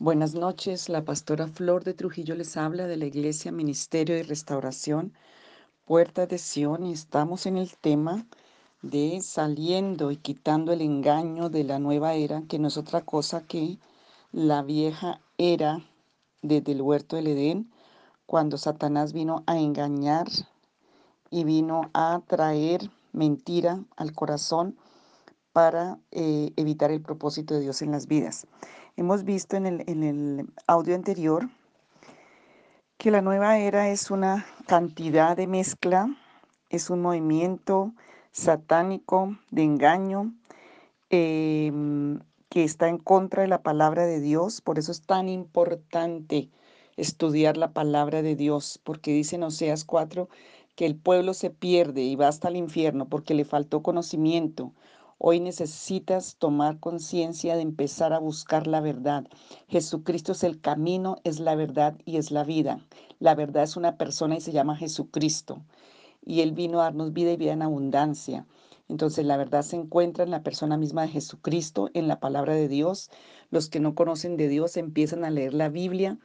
Buenas 0.00 0.36
noches, 0.36 0.88
la 0.88 1.04
pastora 1.04 1.48
Flor 1.48 1.82
de 1.82 1.92
Trujillo 1.92 2.36
les 2.36 2.56
habla 2.56 2.86
de 2.86 2.96
la 2.96 3.06
Iglesia 3.06 3.50
Ministerio 3.50 4.16
y 4.16 4.22
Restauración, 4.22 5.12
Puerta 5.86 6.28
de 6.28 6.38
Sion, 6.38 6.86
y 6.86 6.92
estamos 6.92 7.46
en 7.46 7.56
el 7.56 7.76
tema 7.76 8.24
de 8.80 9.20
saliendo 9.20 10.12
y 10.12 10.16
quitando 10.16 10.72
el 10.72 10.82
engaño 10.82 11.50
de 11.50 11.64
la 11.64 11.80
nueva 11.80 12.14
era, 12.14 12.42
que 12.42 12.60
no 12.60 12.68
es 12.68 12.76
otra 12.76 13.00
cosa 13.00 13.42
que 13.48 13.80
la 14.30 14.62
vieja 14.62 15.20
era 15.36 15.84
desde 16.42 16.70
el 16.70 16.82
huerto 16.82 17.16
del 17.16 17.26
Edén, 17.26 17.72
cuando 18.24 18.56
Satanás 18.56 19.12
vino 19.12 19.42
a 19.48 19.58
engañar 19.58 20.28
y 21.28 21.42
vino 21.42 21.90
a 21.92 22.22
traer 22.28 22.88
mentira 23.12 23.82
al 23.96 24.12
corazón 24.12 24.76
para 25.52 25.98
eh, 26.12 26.52
evitar 26.54 26.92
el 26.92 27.02
propósito 27.02 27.54
de 27.54 27.62
Dios 27.62 27.82
en 27.82 27.90
las 27.90 28.06
vidas. 28.06 28.46
Hemos 28.98 29.22
visto 29.22 29.54
en 29.54 29.64
el, 29.66 30.48
audio 30.66 30.96
anterior 30.96 31.48
que 32.96 33.12
la 33.12 33.22
nueva 33.22 33.56
era 33.56 33.90
es 33.90 34.10
una 34.10 34.44
cantidad 34.66 35.36
de 35.36 35.46
mezcla, 35.46 36.08
es 36.68 36.90
un 36.90 37.02
movimiento 37.02 37.92
satánico 38.32 39.38
de 39.52 39.62
engaño 39.62 40.34
em, 41.10 42.18
que 42.48 42.64
está 42.64 42.88
en 42.88 42.98
contra 42.98 43.42
de 43.42 43.48
la 43.48 43.62
palabra 43.62 44.04
de 44.04 44.18
Dios. 44.18 44.60
Por 44.62 44.80
eso 44.80 44.90
es 44.90 45.02
tan 45.02 45.28
importante 45.28 46.50
estudiar 46.96 47.56
la 47.56 47.70
palabra 47.72 48.20
de 48.20 48.34
Dios, 48.34 48.80
porque 48.82 49.12
dice 49.12 49.36
en 49.36 49.44
Oseas 49.44 49.84
4 49.84 50.28
que 50.74 50.86
el 50.86 50.96
pueblo 50.96 51.34
se 51.34 51.50
pierde 51.50 52.02
y 52.02 52.16
va 52.16 52.26
hasta 52.26 52.48
el 52.48 52.56
infierno 52.56 53.08
porque 53.08 53.34
le 53.34 53.44
faltó 53.44 53.80
conocimiento. 53.80 54.72
Hoy 55.20 55.40
necesitas 55.40 56.36
tomar 56.36 56.78
conciencia 56.78 57.56
de 57.56 57.62
empezar 57.62 58.12
a 58.12 58.20
buscar 58.20 58.68
la 58.68 58.80
verdad. 58.80 59.26
Jesucristo 59.66 60.30
es 60.30 60.44
el 60.44 60.60
camino, 60.60 61.16
es 61.24 61.40
la 61.40 61.56
verdad 61.56 61.96
y 62.04 62.18
es 62.18 62.30
la 62.30 62.44
vida. 62.44 62.78
La 63.18 63.34
verdad 63.34 63.64
es 63.64 63.76
una 63.76 63.96
persona 63.96 64.36
y 64.36 64.40
se 64.40 64.52
llama 64.52 64.76
Jesucristo. 64.76 65.60
Y 66.24 66.42
Él 66.42 66.52
vino 66.52 66.80
a 66.80 66.84
darnos 66.84 67.12
vida 67.12 67.32
y 67.32 67.36
vida 67.36 67.52
en 67.52 67.62
abundancia. 67.62 68.46
Entonces 68.88 69.26
la 69.26 69.36
verdad 69.36 69.62
se 69.62 69.74
encuentra 69.74 70.22
en 70.22 70.30
la 70.30 70.44
persona 70.44 70.76
misma 70.76 71.02
de 71.02 71.08
Jesucristo, 71.08 71.90
en 71.94 72.06
la 72.06 72.20
palabra 72.20 72.54
de 72.54 72.68
Dios. 72.68 73.10
Los 73.50 73.68
que 73.68 73.80
no 73.80 73.96
conocen 73.96 74.36
de 74.36 74.46
Dios 74.46 74.76
empiezan 74.76 75.24
a 75.24 75.30
leer 75.30 75.52
la 75.52 75.68
Biblia, 75.68 76.16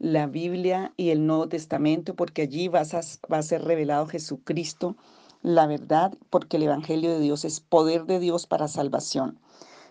la 0.00 0.26
Biblia 0.26 0.92
y 0.96 1.10
el 1.10 1.24
Nuevo 1.24 1.48
Testamento, 1.48 2.16
porque 2.16 2.42
allí 2.42 2.66
vas 2.66 2.94
a, 2.94 3.02
va 3.32 3.38
a 3.38 3.42
ser 3.42 3.62
revelado 3.62 4.06
Jesucristo 4.06 4.96
la 5.42 5.66
verdad, 5.66 6.12
porque 6.30 6.56
el 6.56 6.64
Evangelio 6.64 7.10
de 7.10 7.20
Dios 7.20 7.44
es 7.44 7.60
poder 7.60 8.04
de 8.04 8.18
Dios 8.18 8.46
para 8.46 8.68
salvación. 8.68 9.38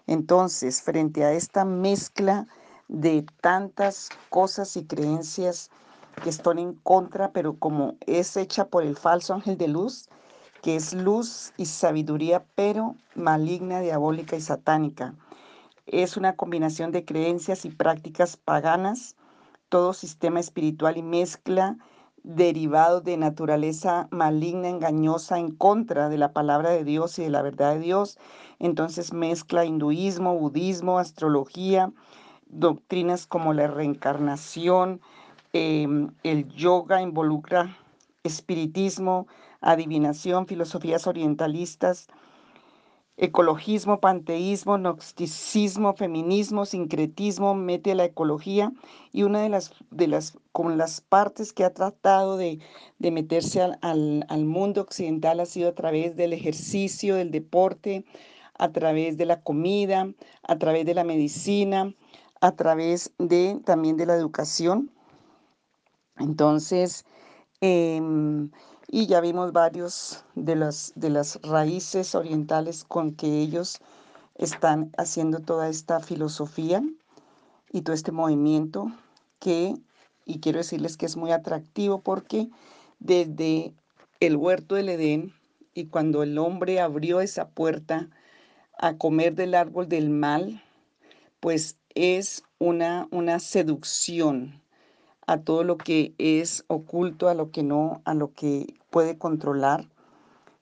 Entonces, 0.07 0.81
frente 0.81 1.23
a 1.23 1.33
esta 1.33 1.65
mezcla 1.65 2.47
de 2.87 3.25
tantas 3.41 4.09
cosas 4.29 4.75
y 4.75 4.85
creencias 4.85 5.69
que 6.23 6.29
están 6.29 6.59
en 6.59 6.73
contra, 6.73 7.31
pero 7.31 7.57
como 7.57 7.95
es 8.05 8.35
hecha 8.35 8.65
por 8.65 8.83
el 8.83 8.97
falso 8.97 9.33
ángel 9.33 9.57
de 9.57 9.67
luz, 9.67 10.09
que 10.61 10.75
es 10.75 10.93
luz 10.93 11.53
y 11.57 11.65
sabiduría, 11.65 12.43
pero 12.55 12.95
maligna, 13.15 13.79
diabólica 13.79 14.35
y 14.35 14.41
satánica. 14.41 15.15
Es 15.85 16.17
una 16.17 16.35
combinación 16.35 16.91
de 16.91 17.05
creencias 17.05 17.65
y 17.65 17.69
prácticas 17.69 18.37
paganas, 18.37 19.15
todo 19.69 19.93
sistema 19.93 20.39
espiritual 20.39 20.97
y 20.97 21.03
mezcla 21.03 21.77
derivados 22.23 23.03
de 23.03 23.17
naturaleza 23.17 24.07
maligna, 24.11 24.69
engañosa, 24.69 25.39
en 25.39 25.51
contra 25.51 26.09
de 26.09 26.17
la 26.17 26.33
palabra 26.33 26.71
de 26.71 26.83
Dios 26.83 27.17
y 27.19 27.23
de 27.23 27.29
la 27.29 27.41
verdad 27.41 27.73
de 27.73 27.79
Dios. 27.79 28.17
Entonces 28.59 29.13
mezcla 29.13 29.65
hinduismo, 29.65 30.37
budismo, 30.37 30.99
astrología, 30.99 31.91
doctrinas 32.47 33.27
como 33.27 33.53
la 33.53 33.67
reencarnación, 33.67 35.01
em, 35.53 36.11
el 36.23 36.47
yoga 36.49 37.01
involucra 37.01 37.77
espiritismo, 38.23 39.27
adivinación, 39.61 40.47
filosofías 40.47 41.07
orientalistas, 41.07 42.07
ecologismo, 43.19 43.99
panteísmo, 43.99 44.77
gnosticismo, 44.77 45.93
feminismo, 45.93 46.65
sincretismo, 46.65 47.53
mete 47.53 47.93
la 47.93 48.05
ecología 48.05 48.71
y 49.11 49.23
una 49.23 49.41
de 49.41 49.49
las, 49.49 49.73
de 49.91 50.07
las, 50.07 50.37
las 50.75 51.01
partes 51.01 51.51
que 51.51 51.65
ha 51.65 51.73
tratado 51.73 52.37
de, 52.37 52.59
de 52.97 53.11
meterse 53.11 53.61
al, 53.61 53.77
al, 53.81 54.45
mundo 54.45 54.81
occidental 54.81 55.41
ha 55.41 55.45
sido 55.45 55.69
a 55.69 55.75
través 55.75 56.15
del 56.15 56.31
ejercicio, 56.31 57.15
del 57.15 57.31
deporte, 57.31 58.05
a 58.57 58.71
través 58.71 59.17
de 59.17 59.25
la 59.25 59.41
comida, 59.41 60.09
a 60.43 60.57
través 60.57 60.85
de 60.85 60.93
la 60.93 61.03
medicina, 61.03 61.93
a 62.39 62.53
través 62.53 63.13
de 63.19 63.59
también 63.65 63.97
de 63.97 64.05
la 64.05 64.15
educación. 64.15 64.91
Entonces, 66.17 67.05
eh, 67.59 68.01
y 68.91 69.05
ya 69.05 69.21
vimos 69.21 69.51
varios 69.51 70.25
de 70.33 70.55
las, 70.55 70.93
de 70.95 71.11
las 71.11 71.39
raíces 71.43 72.15
orientales 72.15 72.83
con 72.83 73.13
que 73.13 73.39
ellos 73.39 73.79
están 74.35 74.91
haciendo 74.97 75.39
toda 75.39 75.69
esta 75.69 75.99
filosofía 75.99 76.81
y 77.71 77.81
todo 77.81 77.93
este 77.93 78.11
movimiento 78.11 78.91
que, 79.39 79.75
y 80.25 80.39
quiero 80.39 80.57
decirles 80.57 80.97
que 80.97 81.05
es 81.05 81.17
muy 81.17 81.31
atractivo 81.31 82.01
porque 82.01 82.49
desde 82.97 83.75
el 84.19 84.35
huerto 84.37 84.73
del 84.73 84.89
Edén 84.89 85.33
y 85.75 85.85
cuando 85.85 86.23
el 86.23 86.39
hombre 86.39 86.79
abrió 86.79 87.21
esa 87.21 87.49
puerta 87.49 88.09
a 88.79 88.97
comer 88.97 89.35
del 89.35 89.53
árbol 89.53 89.87
del 89.87 90.09
mal, 90.09 90.63
pues 91.39 91.77
es 91.93 92.43
una, 92.57 93.07
una 93.11 93.39
seducción 93.39 94.63
a 95.29 95.37
todo 95.37 95.63
lo 95.63 95.77
que 95.77 96.15
es 96.17 96.65
oculto, 96.69 97.27
a 97.29 97.35
lo 97.35 97.51
que 97.51 97.61
no, 97.61 98.01
a 98.03 98.15
lo 98.15 98.33
que 98.33 98.73
puede 98.89 99.19
controlar. 99.19 99.87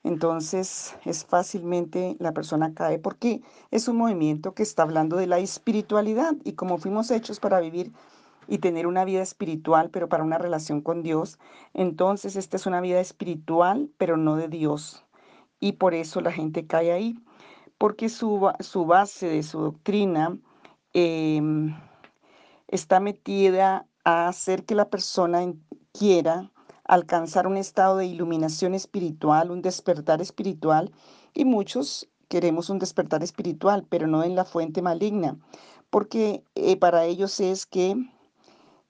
Entonces 0.04 0.94
es 1.06 1.24
fácilmente 1.24 2.18
la 2.20 2.34
persona 2.34 2.74
cae 2.74 3.00
porque 3.00 3.42
es 3.72 3.88
un 3.88 3.96
movimiento 3.96 4.54
que 4.54 4.64
está 4.64 4.84
hablando 4.84 5.16
de 5.16 5.26
la 5.26 5.40
espiritualidad 5.40 6.36
y 6.44 6.54
como 6.54 6.80
fuimos 6.80 7.12
hechos 7.12 7.40
para 7.40 7.62
vivir 7.62 7.94
y 8.50 8.58
tener 8.58 8.88
una 8.88 9.06
vida 9.06 9.22
espiritual, 9.22 9.90
pero 9.90 10.10
para 10.10 10.26
una 10.26 10.38
relación 10.38 10.82
con 10.82 11.02
Dios, 11.02 11.40
entonces 11.74 12.36
esta 12.36 12.58
es 12.58 12.66
una 12.66 12.82
vida 12.82 13.00
espiritual, 13.00 13.90
pero 13.98 14.18
no 14.18 14.36
de 14.36 14.50
Dios. 14.50 15.06
Y 15.62 15.74
por 15.74 15.94
eso 15.94 16.20
la 16.20 16.34
gente 16.34 16.68
cae 16.68 16.92
ahí, 16.92 17.18
porque 17.78 18.10
su, 18.10 18.52
su 18.60 18.86
base 18.86 19.30
de 19.30 19.44
su 19.44 19.62
doctrina 19.62 20.38
eh, 20.94 21.42
está 22.68 23.00
metida 23.00 23.87
a 24.08 24.30
hacer 24.30 24.64
que 24.64 24.74
la 24.74 24.90
persona 24.90 25.54
quiera 25.92 26.50
alcanzar 26.86 27.46
un 27.46 27.58
estado 27.58 27.98
de 27.98 28.06
iluminación 28.06 28.74
espiritual, 28.74 29.52
un 29.52 29.62
despertar 29.62 30.22
espiritual, 30.22 30.94
y 31.34 31.44
muchos 31.44 32.08
queremos 32.30 32.70
un 32.70 32.80
despertar 32.80 33.22
espiritual, 33.22 33.86
pero 33.90 34.08
no 34.08 34.24
en 34.24 34.34
la 34.34 34.46
fuente 34.46 34.82
maligna, 34.82 35.38
porque 35.90 36.42
eh, 36.56 36.78
para 36.78 37.04
ellos 37.04 37.42
es 37.42 37.66
que 37.66 37.98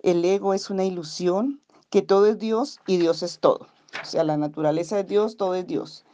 el 0.03 0.23
ego 0.23 0.53
es 0.53 0.69
una 0.69 0.83
ilusión, 0.83 1.61
que 1.89 2.03
todo 2.03 2.27
es 2.27 2.37
Dios 2.37 2.79
y 2.85 2.97
Dios 2.97 3.23
es 3.23 3.39
todo. 3.39 3.65
O 3.99 4.05
sea, 4.05 4.23
la 4.23 4.37
naturaleza 4.37 4.97
de 4.97 5.03
Dios, 5.03 5.35
todo 5.35 5.55
es 5.55 5.65
Dios. 5.65 6.05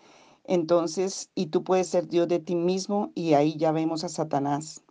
Entonces, 0.46 1.30
y 1.36 1.47
tú 1.47 1.66
puedes 1.66 1.90
ser 1.90 2.08
Dios 2.08 2.30
de 2.30 2.40
ti 2.40 2.56
mismo, 2.56 3.12
y 3.16 3.34
ahí 3.34 3.58
ya 3.58 3.74
vemos 3.74 4.06
a 4.06 4.09
Satanás 4.09 4.81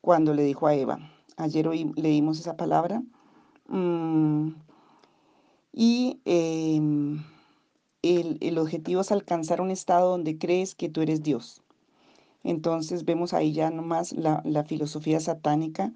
cuando 0.00 0.34
le 0.34 0.42
dijo 0.42 0.66
a 0.66 0.74
Eva. 0.74 0.98
Ayer 1.36 1.68
hoy 1.68 1.92
leímos 1.94 2.40
esa 2.40 2.56
palabra 2.56 3.00
y 5.72 6.20
em, 6.24 7.24
el, 8.02 8.38
el, 8.40 8.58
objetivo 8.58 9.00
es 9.00 9.10
alcanzar 9.10 9.60
un 9.60 9.70
estado 9.70 10.10
donde 10.10 10.38
crees 10.38 10.74
que 10.74 10.88
tú 10.88 11.00
eres 11.00 11.22
Dios. 11.22 11.62
Entonces 12.42 13.04
vemos 13.04 13.32
ahí 13.32 13.52
ya 13.52 13.70
nomás 13.70 14.12
la, 14.12 14.42
la 14.44 14.64
filosofía 14.64 15.18
satánica 15.18 15.92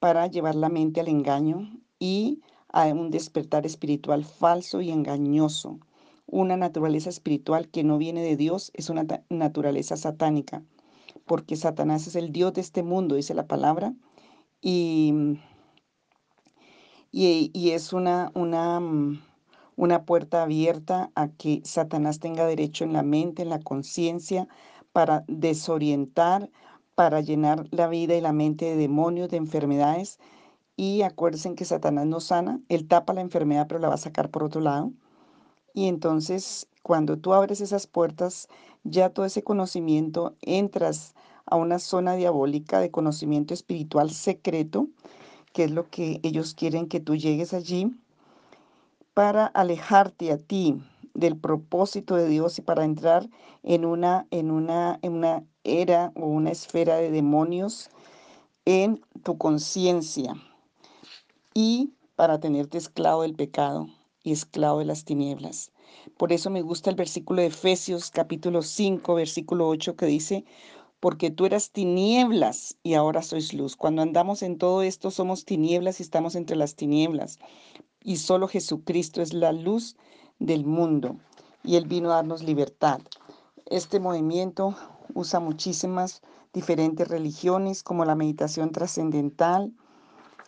para 0.00 0.26
llevar 0.26 0.56
la 0.56 0.68
mente 0.68 1.00
al 1.00 1.08
engaño 1.08 1.70
y 1.98 2.40
a 2.68 2.86
un 2.86 3.10
despertar 3.10 3.64
espiritual 3.64 4.24
falso 4.24 4.80
y 4.80 4.90
engañoso. 4.90 5.78
Una 6.26 6.56
naturaleza 6.56 7.08
espiritual 7.08 7.68
que 7.68 7.84
no 7.84 7.98
viene 7.98 8.22
de 8.22 8.36
Dios 8.36 8.72
es 8.74 8.90
una 8.90 9.06
naturaleza 9.30 9.96
satánica, 9.96 10.64
porque 11.24 11.54
Satanás 11.56 12.08
es 12.08 12.16
el 12.16 12.32
Dios 12.32 12.52
de 12.54 12.60
este 12.60 12.82
mundo, 12.82 13.14
dice 13.14 13.32
la 13.32 13.46
palabra, 13.46 13.94
y 14.60 15.38
y, 17.18 17.70
es 17.70 17.94
una, 17.94 18.30
una, 18.34 18.78
mm, 18.78 19.22
una 19.76 20.04
puerta 20.04 20.42
abierta 20.42 21.10
a 21.14 21.28
que 21.28 21.62
Satanás 21.64 22.20
tenga 22.20 22.44
derecho 22.44 22.84
en 22.84 22.92
la 22.92 23.02
mente, 23.02 23.40
en 23.40 23.48
la 23.48 23.58
conciencia, 23.58 24.48
para 24.92 25.24
desorientar, 25.26 26.50
para 26.94 27.22
llenar 27.22 27.68
la 27.70 27.88
vida 27.88 28.16
y 28.16 28.20
la 28.20 28.34
mente 28.34 28.66
de 28.66 28.76
demonios, 28.76 29.30
de 29.30 29.38
enfermedades. 29.38 30.18
Y 30.76 31.02
acuérdense 31.02 31.54
que 31.54 31.64
Satanás 31.64 32.04
no 32.04 32.20
sana, 32.20 32.60
él 32.68 32.86
tapa 32.86 33.14
la 33.14 33.22
enfermedad, 33.22 33.66
pero 33.66 33.80
la 33.80 33.88
va 33.88 33.94
a 33.94 33.98
sacar 33.98 34.30
por 34.30 34.44
otro 34.44 34.60
lado. 34.60 34.92
Y 35.72 35.88
entonces, 35.88 36.68
cuando 36.82 37.16
tú 37.16 37.32
abres 37.32 37.62
esas 37.62 37.86
puertas, 37.86 38.46
ya 38.84 39.08
todo 39.08 39.24
ese 39.24 39.42
conocimiento, 39.42 40.36
entras 40.42 41.14
a 41.46 41.56
una 41.56 41.78
zona 41.78 42.14
diabólica 42.14 42.78
de 42.78 42.90
conocimiento 42.90 43.54
espiritual 43.54 44.10
secreto 44.10 44.88
que 45.56 45.64
es 45.64 45.70
lo 45.70 45.88
que 45.88 46.20
ellos 46.22 46.52
quieren 46.52 46.86
que 46.86 47.00
tú 47.00 47.16
llegues 47.16 47.54
allí, 47.54 47.90
para 49.14 49.46
alejarte 49.46 50.30
a 50.30 50.36
ti 50.36 50.82
del 51.14 51.38
propósito 51.38 52.14
de 52.14 52.28
Dios 52.28 52.58
y 52.58 52.60
para 52.60 52.84
entrar 52.84 53.26
en 53.62 53.86
una, 53.86 54.26
en 54.30 54.50
una, 54.50 54.98
en 55.00 55.14
una 55.14 55.44
era 55.64 56.12
o 56.14 56.26
una 56.26 56.50
esfera 56.50 56.96
de 56.96 57.10
demonios 57.10 57.88
en 58.66 59.00
tu 59.22 59.38
conciencia 59.38 60.34
y 61.54 61.94
para 62.16 62.38
tenerte 62.38 62.76
esclavo 62.76 63.22
del 63.22 63.34
pecado 63.34 63.88
y 64.22 64.32
esclavo 64.32 64.80
de 64.80 64.84
las 64.84 65.06
tinieblas. 65.06 65.72
Por 66.18 66.34
eso 66.34 66.50
me 66.50 66.60
gusta 66.60 66.90
el 66.90 66.96
versículo 66.96 67.40
de 67.40 67.48
Efesios 67.48 68.10
capítulo 68.10 68.60
5, 68.60 69.14
versículo 69.14 69.68
8 69.68 69.96
que 69.96 70.04
dice, 70.04 70.44
porque 71.06 71.30
tú 71.30 71.46
eras 71.46 71.70
tinieblas 71.70 72.78
y 72.82 72.94
ahora 72.94 73.22
sois 73.22 73.54
luz. 73.54 73.76
Cuando 73.76 74.02
andamos 74.02 74.42
en 74.42 74.58
todo 74.58 74.82
esto 74.82 75.12
somos 75.12 75.44
tinieblas 75.44 76.00
y 76.00 76.02
estamos 76.02 76.34
entre 76.34 76.56
las 76.56 76.74
tinieblas. 76.74 77.38
Y 78.02 78.16
solo 78.16 78.48
Jesucristo 78.48 79.22
es 79.22 79.32
la 79.32 79.52
luz 79.52 79.94
del 80.40 80.64
mundo 80.64 81.14
y 81.62 81.76
Él 81.76 81.86
vino 81.86 82.10
a 82.10 82.16
darnos 82.16 82.42
libertad. 82.42 82.98
Este 83.66 84.00
movimiento 84.00 84.74
usa 85.14 85.38
muchísimas 85.38 86.22
diferentes 86.52 87.06
religiones 87.06 87.84
como 87.84 88.04
la 88.04 88.16
meditación 88.16 88.72
trascendental, 88.72 89.72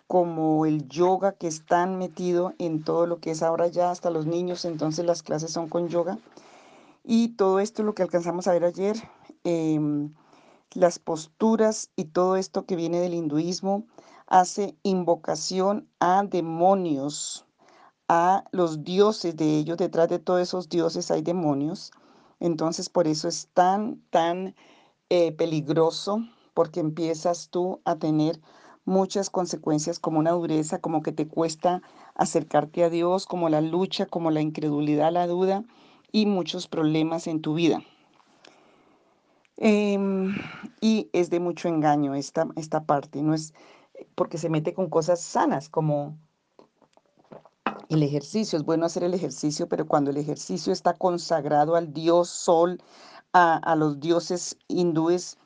como 0.08 0.66
el 0.66 0.88
yoga 0.88 1.34
que 1.34 1.46
están 1.46 1.98
metido 1.98 2.54
en 2.58 2.82
todo 2.82 3.06
lo 3.06 3.20
que 3.20 3.30
es 3.30 3.44
ahora 3.44 3.68
ya 3.68 3.92
hasta 3.92 4.10
los 4.10 4.26
niños, 4.26 4.64
entonces 4.64 5.04
las 5.06 5.22
clases 5.22 5.52
son 5.52 5.68
con 5.68 5.86
yoga. 5.86 6.18
Y 7.04 7.36
todo 7.36 7.60
esto 7.60 7.84
lo 7.84 7.94
que 7.94 8.02
alcanzamos 8.02 8.48
a 8.48 8.52
ver 8.54 8.64
ayer, 8.64 8.96
em, 9.44 10.12
las 10.74 10.98
posturas 10.98 11.90
y 11.96 12.04
todo 12.06 12.36
esto 12.36 12.66
que 12.66 12.76
viene 12.76 13.00
del 13.00 13.14
hinduismo 13.14 13.86
hace 14.26 14.76
invocación 14.82 15.88
a 16.00 16.22
demonios, 16.22 17.46
a 18.08 18.44
los 18.52 18.84
dioses 18.84 19.36
de 19.36 19.58
ellos. 19.58 19.78
Detrás 19.78 20.08
de 20.08 20.18
todos 20.18 20.40
esos 20.40 20.68
dioses 20.68 21.10
hay 21.10 21.22
demonios. 21.22 21.92
Entonces 22.40 22.88
por 22.88 23.08
eso 23.08 23.28
es 23.28 23.48
tan, 23.54 24.02
tan 24.10 24.54
eh, 25.10 25.32
peligroso, 25.32 26.20
porque 26.54 26.80
empiezas 26.80 27.48
tú 27.48 27.80
a 27.84 27.96
tener 27.96 28.40
muchas 28.84 29.30
consecuencias 29.30 29.98
como 29.98 30.18
una 30.18 30.32
dureza, 30.32 30.80
como 30.80 31.02
que 31.02 31.12
te 31.12 31.28
cuesta 31.28 31.82
acercarte 32.14 32.84
a 32.84 32.90
Dios, 32.90 33.26
como 33.26 33.48
la 33.48 33.60
lucha, 33.60 34.06
como 34.06 34.30
la 34.30 34.40
incredulidad, 34.40 35.12
la 35.12 35.26
duda 35.26 35.64
y 36.10 36.26
muchos 36.26 36.68
problemas 36.68 37.26
en 37.26 37.40
tu 37.40 37.54
vida. 37.54 37.82
Em, 39.60 40.36
y 40.80 41.10
es 41.12 41.30
de 41.30 41.40
mucho 41.40 41.68
engaño 41.68 42.14
esta, 42.14 42.46
esta 42.56 42.84
parte, 42.84 43.22
no 43.22 43.34
es 43.34 43.54
porque 44.14 44.38
se 44.38 44.48
mete 44.48 44.72
con 44.72 44.88
cosas 44.88 45.20
sanas 45.20 45.68
como 45.68 46.16
el 47.88 48.02
ejercicio. 48.02 48.58
Es 48.58 48.64
bueno 48.64 48.86
hacer 48.86 49.02
el 49.02 49.14
ejercicio, 49.14 49.68
pero 49.68 49.86
cuando 49.86 50.10
el 50.10 50.16
ejercicio 50.16 50.72
está 50.72 50.94
consagrado 50.94 51.74
al 51.74 51.92
dios 51.92 52.28
sol, 52.28 52.80
a, 53.32 53.56
a 53.56 53.76
los 53.76 54.00
dioses 54.00 54.56
hindúes, 54.68 55.38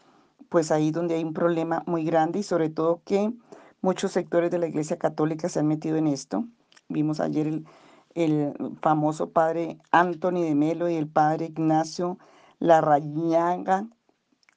pues 0.49 0.71
ahí 0.71 0.91
donde 0.91 1.15
hay 1.15 1.25
un 1.25 1.33
problema 1.33 1.83
muy 1.87 2.05
grande 2.05 2.41
y 2.41 2.43
sobre 2.43 2.69
todo 2.69 3.01
que 3.05 3.33
muchos 3.81 4.13
sectores 4.13 4.51
de 4.51 4.59
la 4.59 4.67
Iglesia 4.67 4.99
Católica 4.99 5.49
se 5.49 5.61
han 5.61 5.67
metido 5.67 5.97
en 5.97 6.07
esto. 6.07 6.45
Vimos 6.89 7.21
ayer 7.21 7.47
el, 7.47 7.67
el 8.15 8.53
famoso 8.83 9.31
padre 9.31 9.79
Anthony 9.91 10.43
de 10.43 10.55
Melo 10.55 10.89
y 10.91 10.97
el 10.97 11.09
padre 11.09 11.47
Ignacio 11.47 12.19
Larrañaga. 12.59 13.89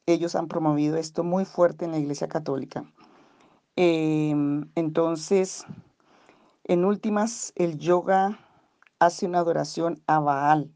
Ellos 0.08 0.36
han 0.36 0.48
promovido 0.48 0.98
esto 0.98 1.24
muy 1.24 1.46
fuerte 1.46 1.86
en 1.86 1.92
la 1.92 1.98
Iglesia 1.98 2.28
Católica. 2.28 2.86
Em, 3.76 4.70
entonces, 4.76 5.66
en 6.64 6.86
últimas, 6.86 7.54
el 7.56 7.80
yoga 7.80 8.40
hace 9.00 9.26
una 9.26 9.40
adoración 9.40 10.04
a 10.06 10.20
Baal. 10.20 10.72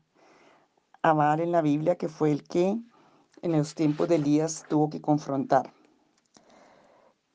A 1.04 1.14
Baal 1.14 1.42
en 1.42 1.52
la 1.52 1.62
Biblia, 1.62 1.96
que 1.96 2.10
fue 2.10 2.31
el 2.31 2.44
que 2.44 2.80
en 3.44 3.52
los 3.52 3.76
tiempos 3.76 4.10
de 4.10 4.16
Elías 4.16 4.66
tuvo 4.68 4.90
que 4.90 5.00
confrontar. 5.00 5.74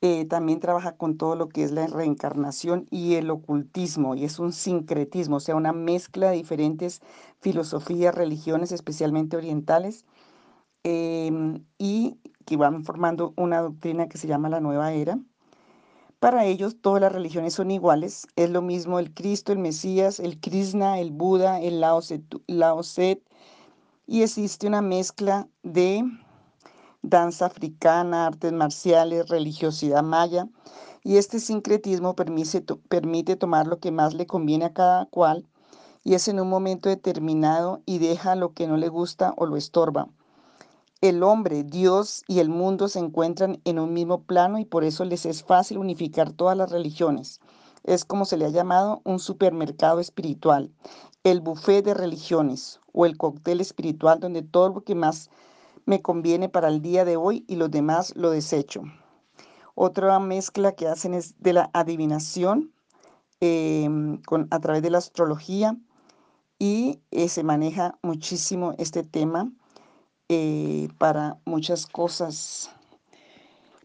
Eh, 0.01 0.27
también 0.27 0.61
trabaja 0.61 0.97
con 0.97 1.17
todo 1.17 1.35
lo 1.35 1.49
que 1.49 1.63
es 1.63 1.71
la 1.71 1.87
reencarnación 1.87 2.87
y 2.91 3.15
el 3.15 3.31
ocultismo, 3.31 4.15
y 4.15 4.25
es 4.25 4.39
un 4.39 4.53
sincretismo, 4.53 5.37
o 5.37 5.41
sea, 5.41 5.57
una 5.57 5.73
mezcla 5.73 6.29
de 6.31 6.37
diferentes 6.37 7.01
filosofías, 7.41 8.15
religiones, 8.15 8.71
especialmente 8.73 9.37
orientales, 9.39 10.05
em, 10.85 11.65
y 11.79 12.19
que 12.47 12.57
van 12.57 12.85
formando 12.85 13.35
una 13.37 13.61
doctrina 13.61 14.09
que 14.09 14.19
se 14.19 14.29
llama 14.29 14.49
la 14.49 14.61
nueva 14.61 14.93
era. 14.93 15.19
Para 16.21 16.45
ellos 16.47 16.77
todas 16.81 17.01
las 17.03 17.13
religiones 17.13 17.55
son 17.55 17.71
iguales, 17.71 18.27
es 18.37 18.51
lo 18.51 18.63
mismo 18.63 18.99
el 18.99 19.13
Cristo, 19.13 19.53
el 19.53 19.59
Mesías, 19.59 20.21
el 20.21 20.41
Krishna, 20.41 21.01
el 21.01 21.11
Buda, 21.11 21.61
el 21.61 21.81
Lao 21.81 22.01
Tse, 22.01 23.23
y 24.07 24.23
existe 24.23 24.67
una 24.67 24.81
mezcla 24.83 25.49
de 25.63 26.05
danza 27.03 27.47
africana, 27.47 28.27
artes 28.27 28.53
marciales, 28.53 29.29
religiosidad 29.29 30.03
maya, 30.03 30.47
y 31.03 31.17
este 31.17 31.41
sincretismo 31.41 32.15
permite, 32.15 32.63
permite 32.89 33.37
tomar 33.37 33.67
lo 33.67 33.79
que 33.81 33.91
más 33.91 34.15
le 34.15 34.27
conviene 34.27 34.67
a 34.67 34.73
cada 34.73 35.07
cual 35.07 35.47
y 36.05 36.15
es 36.15 36.29
en 36.29 36.39
un 36.39 36.49
momento 36.49 36.91
determinado 36.91 37.83
y 37.87 37.99
deja 37.99 38.37
lo 38.37 38.53
que 38.53 38.69
no 38.69 38.77
le 38.77 38.89
gusta 38.89 39.33
o 39.37 39.47
lo 39.47 39.57
estorba. 39.57 40.09
El 41.05 41.23
hombre, 41.23 41.65
Dios 41.65 42.25
y 42.29 42.39
el 42.39 42.49
mundo 42.49 42.89
se 42.89 42.99
encuentran 42.99 43.61
en 43.67 43.79
un 43.79 43.93
mismo 43.93 44.23
plano 44.23 44.59
y 44.59 44.65
por 44.65 44.85
eso 44.85 45.05
les 45.05 45.27
es 45.27 45.45
fácil 45.45 45.77
unificar 45.77 46.33
todas 46.33 46.57
las 46.57 46.71
religiones. 46.71 47.43
Es 47.83 48.07
como 48.07 48.25
se 48.25 48.39
le 48.39 48.47
ha 48.47 48.49
llamado 48.49 49.03
un 49.05 49.19
supermercado 49.19 50.01
espiritual, 50.01 50.73
el 51.23 51.43
buffet 51.43 51.85
de 51.85 51.93
religiones 51.93 52.81
o 52.95 53.05
el 53.05 53.19
cóctel 53.19 53.61
espiritual 53.61 54.19
donde 54.19 54.41
todo 54.41 54.71
lo 54.71 54.81
que 54.81 54.95
más 54.95 55.29
me 55.85 56.01
conviene 56.01 56.49
para 56.49 56.69
el 56.69 56.81
día 56.81 57.05
de 57.05 57.19
hoy 57.19 57.45
y 57.49 57.57
los 57.57 57.71
demás 57.71 58.17
lo 58.17 58.31
desecho. 58.31 58.85
Otra 59.75 60.19
mezcla 60.21 60.73
que 60.73 60.89
hacen 60.89 61.13
es 61.13 61.35
de 61.39 61.53
la 61.53 61.69
adivinación 61.75 62.73
em, 63.41 64.23
con, 64.23 64.49
a 64.51 64.59
través 64.59 64.81
de 64.81 64.89
la 64.89 64.97
astrología 64.97 65.77
y 66.59 67.03
eh, 67.11 67.29
se 67.29 67.43
maneja 67.43 67.99
muchísimo 68.01 68.73
este 68.79 69.03
tema 69.03 69.53
eh, 70.31 70.89
para 70.97 71.39
muchas 71.45 71.87
cosas. 71.87 72.71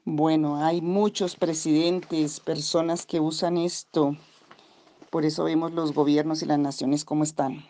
Bueno, 0.06 0.64
hay 0.64 0.82
muchos 0.82 1.36
presidentes, 1.36 2.40
personas 2.40 3.06
que 3.06 3.20
usan 3.20 3.58
esto. 3.58 4.16
Por 5.10 5.26
eso 5.26 5.44
vemos 5.44 5.74
los 5.74 5.94
gobiernos 5.94 6.42
y 6.42 6.46
las 6.46 6.60
naciones 6.60 7.04
como 7.04 7.24
están. 7.24 7.66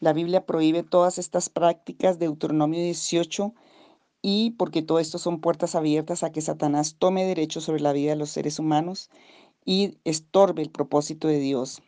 La 0.00 0.12
Biblia 0.12 0.44
prohíbe 0.44 0.82
todas 0.82 1.18
estas 1.18 1.48
prácticas, 1.48 2.18
de 2.18 2.26
Deuteronomio 2.26 2.80
18, 2.80 3.54
y 4.22 4.50
porque 4.52 4.82
todo 4.82 4.98
esto 4.98 5.18
son 5.18 5.40
puertas 5.40 5.76
abiertas 5.76 6.24
a 6.24 6.32
que 6.32 6.40
Satanás 6.40 6.96
tome 6.98 7.24
derecho 7.24 7.60
sobre 7.60 7.80
la 7.80 7.92
vida 7.92 8.10
de 8.10 8.16
los 8.16 8.30
seres 8.30 8.58
humanos 8.58 9.08
y 9.64 9.98
estorbe 10.04 10.62
el 10.62 10.70
propósito 10.70 11.28
de 11.28 11.38
Dios 11.38 11.80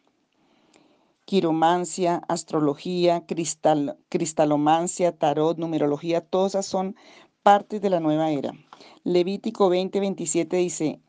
quiromancia, 1.24 2.22
astrología, 2.28 3.24
cristal, 3.26 3.98
cristalomancia, 4.08 5.16
tarot, 5.16 5.58
numerología, 5.58 6.20
todas 6.20 6.66
son 6.66 6.96
partes 7.42 7.80
de 7.80 7.90
la 7.90 8.00
nueva 8.00 8.30
era. 8.30 8.52
Levítico 9.04 9.70
20:27 9.70 10.56
dice, 10.56 11.00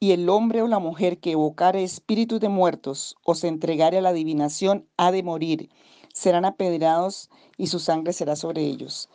y 0.00 0.12
el 0.12 0.28
hombre 0.28 0.60
o 0.60 0.68
la 0.68 0.78
mujer 0.78 1.18
que 1.18 1.32
evocare 1.32 1.82
espíritus 1.82 2.40
de 2.40 2.48
muertos 2.48 3.16
o 3.24 3.34
se 3.34 3.48
entregare 3.48 3.98
a 3.98 4.02
la 4.02 4.10
adivinación 4.10 4.86
ha 4.98 5.10
de 5.10 5.22
morir, 5.22 5.70
serán 6.12 6.44
apedrados 6.44 7.30
y 7.56 7.68
su 7.68 7.78
sangre 7.78 8.12
será 8.12 8.36
sobre 8.36 8.62
ellos. 8.62 9.08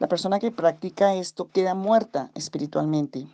La 0.00 0.08
persona 0.08 0.38
que 0.40 0.50
practica 0.50 1.14
esto 1.14 1.50
queda 1.50 1.74
muerta 1.74 2.30
espiritualmente. 2.34 3.26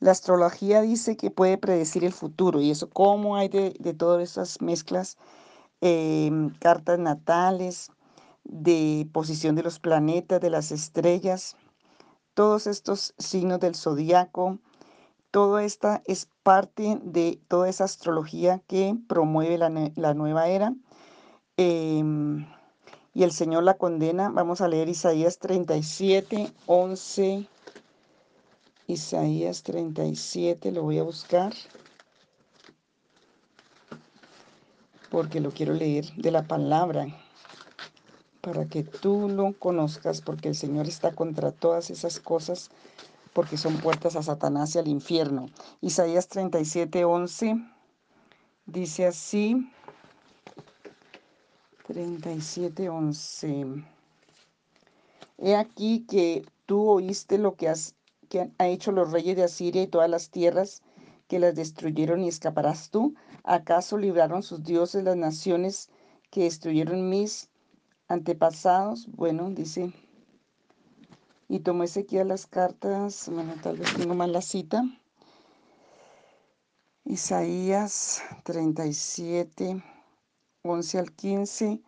La 0.00 0.12
astrología 0.12 0.80
dice 0.80 1.16
que 1.16 1.30
puede 1.30 1.58
predecir 1.58 2.04
el 2.04 2.12
futuro 2.12 2.60
y 2.60 2.70
eso, 2.70 2.88
¿cómo 2.88 3.36
hay 3.36 3.48
de 3.48 3.94
todas 3.94 4.22
esas 4.22 4.60
mezclas? 4.62 5.16
Em, 5.80 6.50
cartas 6.58 6.98
natales, 6.98 7.90
de 8.44 9.08
posición 9.12 9.56
de 9.56 9.62
los 9.62 9.78
planetas, 9.78 10.40
de 10.40 10.50
las 10.50 10.72
estrellas, 10.72 11.56
todos 12.34 12.66
estos 12.66 13.14
signos 13.18 13.60
del 13.60 13.74
zodiaco, 13.74 14.58
todo 15.30 15.58
esta 15.58 16.02
es 16.06 16.28
parte 16.42 16.98
de 17.02 17.40
toda 17.48 17.68
esa 17.68 17.84
astrología 17.84 18.62
que 18.66 18.96
promueve 19.08 19.58
la, 19.58 20.14
nueva 20.14 20.48
era. 20.48 20.74
Em, 21.56 22.46
y 23.12 23.22
el 23.22 23.32
Señor 23.32 23.64
la 23.64 23.74
condena. 23.74 24.30
Vamos 24.30 24.60
a 24.60 24.68
leer 24.68 24.88
Isaías 24.88 25.38
37, 25.38 26.52
11. 26.66 27.48
Isaías 28.86 29.62
37, 29.62 30.72
lo 30.72 30.82
voy 30.82 30.98
a 30.98 31.02
buscar. 31.02 31.52
Porque 35.10 35.40
lo 35.40 35.50
quiero 35.50 35.74
leer 35.74 36.12
de 36.16 36.30
la 36.30 36.42
palabra, 36.42 37.06
para 38.40 38.66
que 38.66 38.82
tú 38.82 39.28
lo 39.28 39.52
conozcas, 39.58 40.20
porque 40.20 40.48
el 40.48 40.54
Señor 40.54 40.86
está 40.86 41.12
contra 41.12 41.52
todas 41.52 41.90
esas 41.90 42.20
cosas 42.20 42.70
porque 43.32 43.58
son 43.58 43.76
puertas 43.78 44.16
a 44.16 44.22
Satanás 44.22 44.74
y 44.74 44.78
al 44.78 44.88
infierno. 44.88 45.50
Isaías 45.82 46.26
37, 46.28 47.04
11 47.04 47.56
dice 48.66 49.06
así, 49.06 49.70
37, 51.86 52.88
11. 52.88 53.84
He 55.38 55.54
aquí 55.54 56.06
que 56.08 56.44
tú 56.66 56.88
oíste 56.88 57.38
lo 57.38 57.54
que, 57.54 57.68
has, 57.68 57.94
que 58.28 58.40
han 58.40 58.52
hecho 58.58 58.90
los 58.90 59.12
reyes 59.12 59.36
de 59.36 59.44
Asiria 59.44 59.82
y 59.82 59.86
todas 59.86 60.08
las 60.08 60.30
tierras 60.30 60.82
que 61.28 61.38
las 61.38 61.54
destruyeron 61.54 62.22
y 62.22 62.28
escaparás 62.28 62.90
tú. 62.90 63.14
¿Acaso 63.44 63.98
libraron 63.98 64.42
sus 64.42 64.62
dioses 64.62 65.04
las 65.04 65.16
naciones 65.16 65.90
que 66.30 66.44
destruyeron 66.44 67.08
mis 67.08 67.48
antepasados? 68.08 69.08
Bueno, 69.12 69.50
dice, 69.50 69.92
y 71.48 71.60
tomó 71.60 71.84
Ezequiel 71.84 72.28
las 72.28 72.46
cartas, 72.46 73.28
bueno, 73.28 73.54
tal 73.62 73.78
vez 73.78 73.94
tengo 73.94 74.14
mal 74.14 74.32
la 74.32 74.42
cita. 74.42 74.84
Isaías 77.04 78.20
37, 78.42 79.82
11 80.62 80.98
al 80.98 81.12
15 81.12 81.80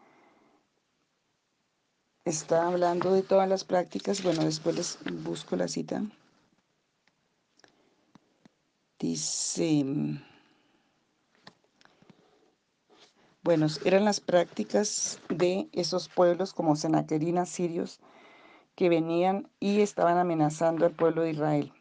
está 2.24 2.66
hablando 2.66 3.12
de 3.12 3.22
todas 3.22 3.48
las 3.48 3.64
prácticas. 3.64 4.22
Bueno, 4.22 4.44
después 4.44 4.76
les 4.76 4.98
busco 5.24 5.56
la 5.56 5.66
cita. 5.66 6.02
Dice, 9.00 9.84
bueno, 13.44 13.66
eran 13.84 14.04
las 14.04 14.18
prácticas 14.18 15.20
de 15.28 15.68
esos 15.72 16.08
pueblos 16.08 16.52
como 16.52 16.74
Senaquerina, 16.74 17.46
sirios, 17.46 18.00
que 18.74 18.88
venían 18.88 19.48
y 19.60 19.82
estaban 19.82 20.18
amenazando 20.18 20.84
al 20.84 20.96
pueblo 20.96 21.22
de 21.22 21.30
Israel. 21.30 21.72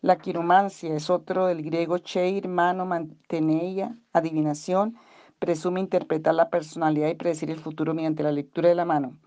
La 0.00 0.18
quiromancia 0.18 0.94
es 0.94 1.10
otro 1.10 1.46
del 1.46 1.64
griego 1.64 1.98
cheir, 1.98 2.46
mano, 2.46 2.86
manteneia, 2.86 3.98
adivinación, 4.12 4.96
presume 5.40 5.80
interpretar 5.80 6.36
la 6.36 6.50
personalidad 6.50 7.08
y 7.08 7.16
predecir 7.16 7.50
el 7.50 7.58
futuro 7.58 7.94
mediante 7.94 8.22
la 8.22 8.30
lectura 8.30 8.68
de 8.68 8.76
la 8.76 8.84
mano. 8.84 9.18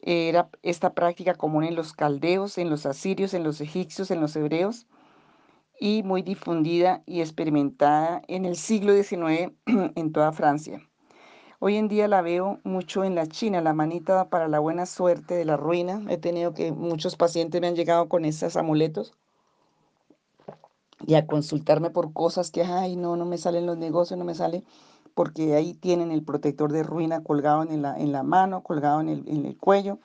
Era 0.00 0.48
esta 0.62 0.94
práctica 0.94 1.34
común 1.34 1.64
en 1.64 1.74
los 1.74 1.92
caldeos, 1.92 2.56
en 2.56 2.70
los 2.70 2.86
asirios, 2.86 3.34
en 3.34 3.44
los 3.44 3.60
egipcios, 3.60 4.10
en 4.10 4.22
los 4.22 4.34
hebreos 4.34 4.86
y 5.78 6.02
muy 6.02 6.22
difundida 6.22 7.02
y 7.06 7.20
experimentada 7.20 8.22
en 8.28 8.44
el 8.44 8.56
siglo 8.56 8.92
XIX 8.92 9.52
en 9.66 10.12
toda 10.12 10.32
Francia. 10.32 10.80
Hoy 11.58 11.76
en 11.76 11.88
día 11.88 12.08
la 12.08 12.20
veo 12.22 12.60
mucho 12.64 13.04
en 13.04 13.14
la 13.14 13.26
China, 13.26 13.60
la 13.60 13.72
manita 13.72 14.28
para 14.28 14.48
la 14.48 14.58
buena 14.58 14.86
suerte 14.86 15.34
de 15.34 15.44
la 15.44 15.56
ruina. 15.56 16.02
He 16.08 16.18
tenido 16.18 16.52
que 16.52 16.72
muchos 16.72 17.16
pacientes 17.16 17.60
me 17.60 17.68
han 17.68 17.76
llegado 17.76 18.08
con 18.08 18.24
esos 18.24 18.56
amuletos 18.56 19.14
y 21.06 21.14
a 21.14 21.26
consultarme 21.26 21.90
por 21.90 22.12
cosas 22.12 22.50
que, 22.50 22.62
ay, 22.62 22.96
no, 22.96 23.16
no 23.16 23.24
me 23.24 23.38
salen 23.38 23.66
los 23.66 23.78
negocios, 23.78 24.18
no 24.18 24.24
me 24.24 24.34
sale 24.34 24.62
porque 25.14 25.54
ahí 25.54 25.74
tienen 25.74 26.10
el 26.10 26.24
protector 26.24 26.72
de 26.72 26.82
ruina 26.82 27.22
colgado 27.22 27.62
en 27.62 27.82
la, 27.82 27.96
en 27.96 28.12
la 28.12 28.22
mano, 28.22 28.62
colgado 28.62 29.00
en 29.00 29.08
el, 29.08 29.28
en 29.28 29.46
el 29.46 29.56
cuello. 29.56 29.98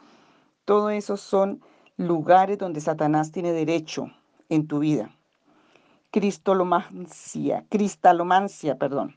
Todo 0.66 0.92
eso 0.92 1.18
son 1.18 1.62
lugares 1.98 2.58
donde 2.58 2.80
Satanás 2.80 3.32
tiene 3.32 3.52
derecho 3.52 4.12
en 4.50 4.68
tu 4.68 4.80
vida. 4.80 5.19
Cristalomancia, 6.12 7.66
cristalomancia, 7.70 8.78
perdón. 8.78 9.16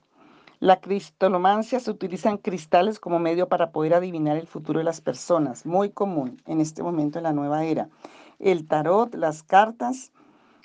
La 0.61 0.80
cristalomancia 0.80 1.80
se 1.80 1.90
utilizan 1.90 2.38
cristales 2.38 3.00
como 3.00 3.18
medio 3.18 3.49
para 3.49 3.72
poder 3.72 3.94
adivinar 3.94 4.37
el 4.37 4.46
futuro 4.46 4.78
de 4.78 4.84
las 4.84 5.00
personas, 5.00 5.66
muy 5.66 5.90
común 5.90 6.40
en 6.46 6.61
este 6.61 6.82
momento 6.82 7.18
en 7.18 7.25
la 7.25 7.32
nueva 7.32 7.64
era. 7.64 7.88
El 8.38 8.68
tarot, 8.68 9.14
las 9.14 9.42
cartas 9.42 10.12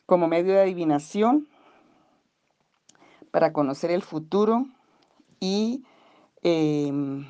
como 0.06 0.28
medio 0.28 0.54
de 0.54 0.62
adivinación 0.62 1.48
para 3.32 3.54
conocer 3.54 3.92
el 3.92 4.02
futuro 4.02 4.66
y 5.40 5.84
em, 6.44 7.26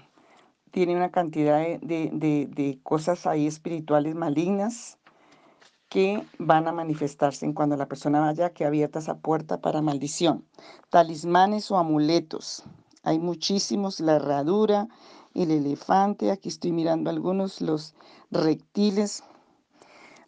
tiene 0.72 0.96
una 0.96 1.12
cantidad 1.12 1.80
de, 1.80 2.80
cosas 2.84 3.26
ahí 3.28 3.48
espirituales 3.48 4.16
malignas 4.16 4.98
que 5.90 6.26
van 6.38 6.68
a 6.68 6.72
manifestarse 6.72 7.46
en 7.46 7.54
cuando 7.54 7.78
la 7.78 7.88
persona 7.88 8.20
vaya 8.20 8.52
que 8.52 8.66
abierta 8.66 9.00
esa 9.00 9.18
puerta 9.18 9.62
para 9.62 9.82
maldición. 9.82 10.46
Talismanes 10.90 11.72
o 11.72 11.78
amuletos. 11.78 12.64
Hay 13.04 13.20
muchísimos, 13.20 14.00
la 14.00 14.16
herradura, 14.16 14.88
el 15.34 15.52
elefante, 15.52 16.32
aquí 16.32 16.50
estoy 16.50 16.72
mirando 16.72 17.10
algunos, 17.10 17.62
los 17.62 17.96
reptiles, 18.32 19.24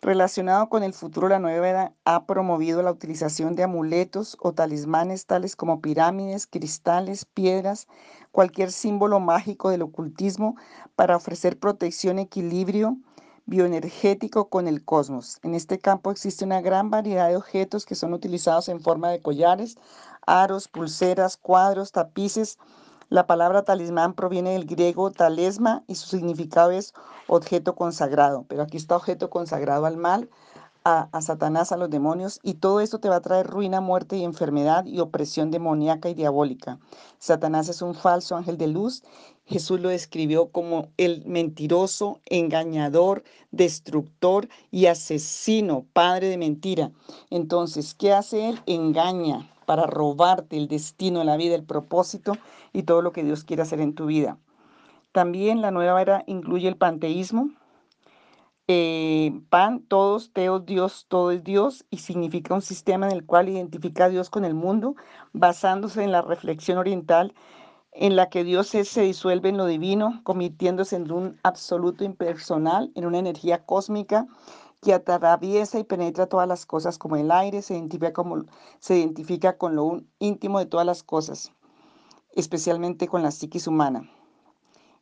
Relacionado 0.02 0.70
con 0.70 0.84
el 0.84 0.94
futuro, 0.94 1.28
la 1.28 1.40
nueva 1.40 1.68
era 1.68 1.94
ha 2.06 2.26
promovido 2.26 2.82
la 2.82 2.92
utilización 2.92 3.56
de 3.56 3.64
amuletos 3.64 4.38
o 4.40 4.54
talismanes 4.54 5.26
tales 5.26 5.58
como 5.58 5.82
pirámides, 5.82 6.48
cristales, 6.48 7.26
piedras, 7.26 7.86
cualquier 8.32 8.72
símbolo 8.72 9.20
mágico 9.20 9.70
del 9.70 9.82
ocultismo 9.82 10.56
para 10.96 11.18
ofrecer 11.18 11.60
protección, 11.60 12.18
equilibrio 12.18 12.98
bioenergético 13.50 14.50
con 14.50 14.68
el 14.68 14.86
cosmos. 14.86 15.40
En 15.44 15.56
este 15.56 15.80
campo 15.80 16.12
existe 16.12 16.46
una 16.46 16.62
gran 16.62 16.90
variedad 16.90 17.30
de 17.30 17.38
objetos 17.38 17.86
que 17.86 17.96
son 17.96 18.14
utilizados 18.14 18.70
en 18.70 18.82
forma 18.82 19.10
de 19.10 19.22
collares, 19.22 19.78
aros, 20.26 20.68
pulseras, 20.68 21.38
cuadros, 21.38 21.92
tapices, 21.92 22.58
la 23.10 23.26
palabra 23.26 23.64
talismán 23.64 24.14
proviene 24.14 24.52
del 24.52 24.68
griego 24.68 25.10
talesma 25.10 25.84
y 25.88 25.96
su 25.96 26.06
significado 26.08 26.70
es 26.70 26.94
objeto 27.28 27.74
consagrado. 27.74 28.46
Pero 28.48 28.62
aquí 28.62 28.78
está 28.78 28.96
objeto 28.96 29.32
consagrado 29.32 29.88
al 29.88 29.98
mal, 29.98 30.30
a, 30.84 31.10
a, 31.12 31.22
Satanás, 31.24 31.72
a 31.72 31.78
los 31.78 31.90
demonios, 31.90 32.40
y 32.44 32.56
todo 32.56 32.82
esto 32.82 33.00
te 33.00 33.10
va 33.10 33.16
a 33.16 33.22
traer 33.22 33.48
ruina, 33.48 33.82
muerte 33.82 34.16
y 34.16 34.24
enfermedad 34.24 34.86
y 34.86 35.00
opresión 35.00 35.50
demoníaca 35.50 36.08
y 36.10 36.14
diabólica. 36.14 36.78
Satanás 37.18 37.68
es 37.68 37.82
un 37.82 37.96
falso 37.96 38.36
ángel 38.36 38.60
de 38.60 38.68
luz. 38.68 39.02
Jesús 39.50 39.80
lo 39.80 39.90
describió 39.90 40.50
como 40.50 40.90
el 40.98 41.26
mentiroso, 41.26 42.20
engañador, 42.28 43.24
destructor 43.50 44.48
y 44.70 44.86
asesino, 44.86 45.88
padre 45.92 46.30
de 46.30 46.38
mentira. 46.38 46.92
Entonces, 47.32 47.96
¿qué 47.96 48.14
hace 48.14 48.50
él? 48.50 48.62
Engaña, 48.68 49.50
para 49.66 49.88
robarte 49.88 50.56
el 50.56 50.68
destino, 50.68 51.24
la 51.24 51.36
vida, 51.36 51.56
el 51.56 51.64
propósito 51.64 52.34
y 52.74 52.84
todo 52.84 53.02
lo 53.02 53.12
que 53.12 53.24
Dios 53.24 53.44
quiere 53.44 53.64
hacer 53.64 53.82
en 53.82 53.96
tu 53.96 54.06
vida. 54.06 54.38
También 55.12 55.62
la 55.62 55.72
nueva 55.72 56.00
era 56.00 56.24
incluye 56.28 56.68
el 56.68 56.78
panteísmo. 56.78 57.50
Eh, 58.68 59.42
pan, 59.50 59.80
todos, 59.80 60.32
teos, 60.32 60.64
Dios, 60.64 61.08
todo 61.08 61.32
es 61.32 61.44
Dios 61.44 61.86
y 61.90 61.98
significa 61.98 62.54
un 62.54 62.62
sistema 62.62 63.08
en 63.08 63.14
el 63.14 63.26
cual 63.26 63.50
identifica 63.50 64.06
a 64.06 64.10
Dios 64.10 64.30
con 64.30 64.46
el 64.46 64.54
mundo, 64.54 64.96
basándose 65.34 66.04
en 66.04 66.12
la 66.12 66.22
reflexión 66.22 66.78
oriental 66.78 67.34
en 68.00 68.16
la 68.16 68.30
que 68.30 68.46
Dios 68.46 68.68
se 68.70 69.02
disuelve 69.02 69.50
en 69.50 69.58
lo 69.58 69.66
divino, 69.66 70.22
convirtiéndose 70.24 70.96
en 70.96 71.12
un 71.12 71.38
absoluto 71.44 72.06
impersonal, 72.06 72.94
en 72.96 73.06
una 73.06 73.20
energía 73.20 73.66
cósmica 73.66 74.26
que 74.82 74.94
atraviesa 74.94 75.80
y 75.80 75.84
penetra 75.84 76.28
todas 76.28 76.48
las 76.48 76.66
cosas 76.66 76.98
como 76.98 77.18
el 77.18 77.30
aire, 77.30 77.62
se 77.62 77.74
identifica, 77.74 78.14
como, 78.14 78.46
se 78.80 78.98
identifica 78.98 79.58
con 79.58 79.76
lo 79.76 80.02
íntimo 80.20 80.60
de 80.60 80.66
todas 80.66 80.86
las 80.86 81.04
cosas, 81.04 81.52
especialmente 82.32 83.10
con 83.10 83.22
la 83.22 83.32
psiquis 83.32 83.68
humana. 83.68 84.10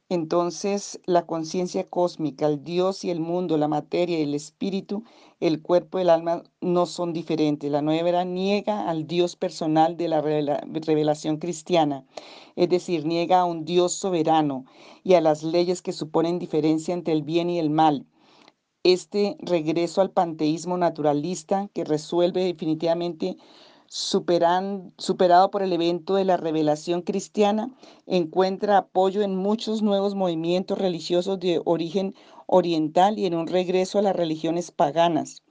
Entonces, 0.09 1.01
la 1.05 1.25
conciencia 1.25 1.83
cósmica, 1.83 2.47
el 2.47 2.63
Dios 2.63 3.03
y 3.03 3.09
el 3.09 3.19
mundo, 3.19 3.57
la 3.57 3.67
materia 3.67 4.19
y 4.19 4.23
el 4.23 4.35
espíritu, 4.35 5.03
el 5.41 5.61
cuerpo 5.61 5.99
y 5.99 6.03
el 6.03 6.09
alma 6.09 6.43
no 6.61 6.85
son 6.85 7.11
diferentes. 7.11 7.69
La 7.69 7.81
nueva 7.81 8.07
era 8.07 8.23
niega 8.23 8.89
al 8.89 9.05
Dios 9.05 9.35
personal 9.35 9.97
de 9.97 10.07
la 10.07 10.21
revelación 10.21 11.37
cristiana, 11.37 12.05
es 12.55 12.69
decir, 12.69 13.05
niega 13.05 13.41
a 13.41 13.45
un 13.45 13.65
Dios 13.65 13.93
soberano 13.93 14.65
y 15.03 15.15
a 15.15 15.21
las 15.21 15.43
leyes 15.43 15.81
que 15.81 15.91
suponen 15.91 16.39
diferencia 16.39 16.93
entre 16.93 17.13
el 17.13 17.23
bien 17.23 17.49
y 17.49 17.59
el 17.59 17.69
mal 17.69 18.05
este 18.83 19.35
regreso 19.41 19.99
al 19.99 20.11
panteísmo 20.11 20.77
naturalista 20.77 21.69
que 21.73 21.83
resuelve 21.83 22.45
definitivamente 22.45 23.37
superado 23.88 25.51
por 25.51 25.63
el 25.63 25.74
evento 25.74 26.15
de 26.15 26.25
la 26.25 26.38
revelación 26.38 27.01
cristiana, 27.01 27.72
encuentra 28.06 28.77
apoyo 28.77 29.22
en 29.22 29.36
muchos 29.36 29.82
nuevos 29.82 30.15
movimientos 30.15 30.77
religiosos 30.77 31.39
de 31.39 31.62
origen 31.65 32.13
oriental 32.46 33.17
y 33.17 33.25
en 33.25 33.34
un 33.34 33.48
regreso 33.48 34.00
a 34.00 34.01
las 34.01 34.15
religiones 34.15 34.72
paganas. 34.72 35.44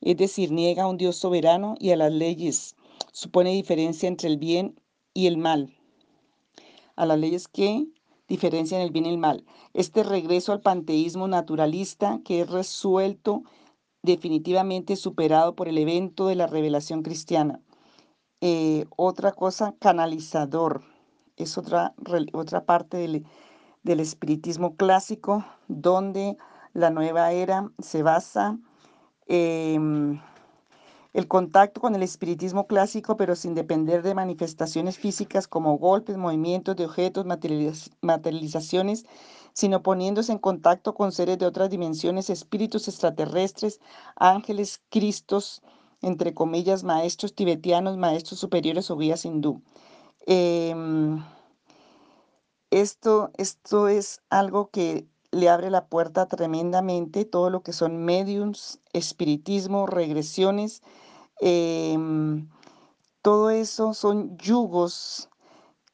Es 0.00 0.16
decir, 0.16 0.52
niega 0.52 0.84
a 0.84 0.88
un 0.88 0.96
Dios 0.96 1.16
soberano 1.16 1.74
y 1.78 1.90
a 1.90 1.96
las 1.96 2.12
leyes. 2.12 2.76
Supone 3.12 3.50
diferencia 3.52 4.08
entre 4.08 4.28
el 4.28 4.36
bien 4.36 4.80
y 5.14 5.26
el 5.26 5.36
mal. 5.36 5.74
A 6.96 7.06
las 7.06 7.18
leyes 7.18 7.48
que 7.48 7.86
diferencian 8.28 8.80
el 8.80 8.90
bien 8.90 9.06
y 9.06 9.10
el 9.10 9.18
mal. 9.18 9.44
Este 9.74 10.02
regreso 10.02 10.52
al 10.52 10.60
panteísmo 10.60 11.28
naturalista 11.28 12.20
que 12.24 12.40
es 12.40 12.50
resuelto 12.50 13.42
definitivamente 14.02 14.96
superado 14.96 15.54
por 15.54 15.68
el 15.68 15.78
evento 15.78 16.28
de 16.28 16.36
la 16.36 16.46
revelación 16.46 17.02
cristiana. 17.02 17.60
Eh, 18.40 18.86
otra 18.96 19.32
cosa, 19.32 19.74
canalizador, 19.80 20.82
es 21.36 21.58
otra, 21.58 21.94
otra 22.32 22.64
parte 22.64 22.98
del, 22.98 23.26
del 23.82 24.00
espiritismo 24.00 24.76
clásico 24.76 25.44
donde 25.68 26.36
la 26.74 26.90
nueva 26.90 27.32
era 27.32 27.70
se 27.78 28.02
basa 28.02 28.58
El 31.12 31.28
contacto 31.28 31.80
con 31.80 31.94
el 31.94 32.02
espiritismo 32.02 32.66
clásico, 32.66 33.16
pero 33.16 33.34
sin 33.36 33.54
depender 33.54 34.02
de 34.02 34.14
manifestaciones 34.14 34.98
físicas 34.98 35.48
como 35.48 35.78
golpes, 35.78 36.18
movimientos 36.18 36.76
de 36.76 36.84
objetos, 36.84 37.26
materializaciones, 38.02 39.06
sino 39.54 39.82
poniéndose 39.82 40.32
en 40.32 40.38
contacto 40.38 40.94
con 40.94 41.12
seres 41.12 41.38
de 41.38 41.46
otras 41.46 41.70
dimensiones, 41.70 42.30
espíritus 42.30 42.86
extraterrestres, 42.88 43.80
ángeles, 44.16 44.82
cristos, 44.90 45.62
entre 46.02 46.34
comillas, 46.34 46.84
maestros 46.84 47.34
tibetianos, 47.34 47.96
maestros 47.96 48.40
superiores 48.40 48.90
o 48.90 48.96
guías 48.96 49.24
hindú. 49.24 49.62
Em, 50.26 51.22
esto, 52.70 53.30
esto 53.36 53.88
es 53.88 54.20
algo 54.28 54.70
que 54.70 55.06
le 55.30 55.48
abre 55.48 55.70
la 55.70 55.86
puerta 55.86 56.26
tremendamente, 56.26 57.24
todo 57.24 57.50
lo 57.50 57.62
que 57.62 57.72
son 57.72 58.04
mediums, 58.04 58.80
espiritismo, 58.92 59.86
regresiones, 59.86 60.82
em, 61.40 62.48
todo 63.22 63.50
eso 63.50 63.94
son 63.94 64.36
yugos 64.38 65.28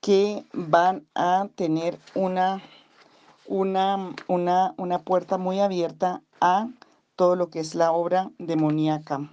que 0.01 0.45
van 0.53 1.07
a 1.15 1.49
tener 1.55 1.99
una, 2.15 2.63
una, 3.47 4.15
una, 4.29 4.75
una 4.77 4.99
puerta 4.99 5.39
muy 5.39 5.61
abierta 5.61 6.23
a 6.41 6.69
todo 7.17 7.37
lo 7.37 7.51
que 7.51 7.61
es 7.61 7.75
la 7.75 7.93
obra 7.93 8.31
demoníaca. 8.39 9.31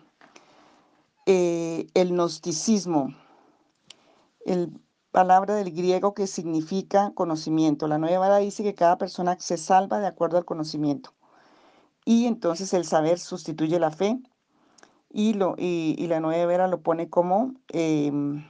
Eh, 1.32 1.86
el 1.94 2.10
gnosticismo, 2.14 3.14
el 4.48 4.72
palabra 5.12 5.54
del 5.54 5.72
griego 5.72 6.16
que 6.16 6.26
significa 6.26 7.12
conocimiento. 7.14 7.88
La 7.88 8.00
nueva 8.00 8.26
era 8.26 8.38
dice 8.38 8.64
que 8.64 8.74
cada 8.74 8.98
persona 8.98 9.38
se 9.40 9.58
salva 9.58 10.00
de 10.00 10.08
acuerdo 10.08 10.40
al 10.40 10.46
conocimiento. 10.46 11.14
Y 12.04 12.26
entonces 12.26 12.74
el 12.74 12.84
saber 12.84 13.20
sustituye 13.20 13.78
la 13.78 13.92
fe 13.92 14.20
y, 15.12 15.36
lo, 15.36 15.56
la 15.56 16.20
nueva 16.20 16.52
era 16.52 16.68
lo 16.68 16.82
pone 16.82 17.12
como 17.12 17.54
em, 17.68 18.44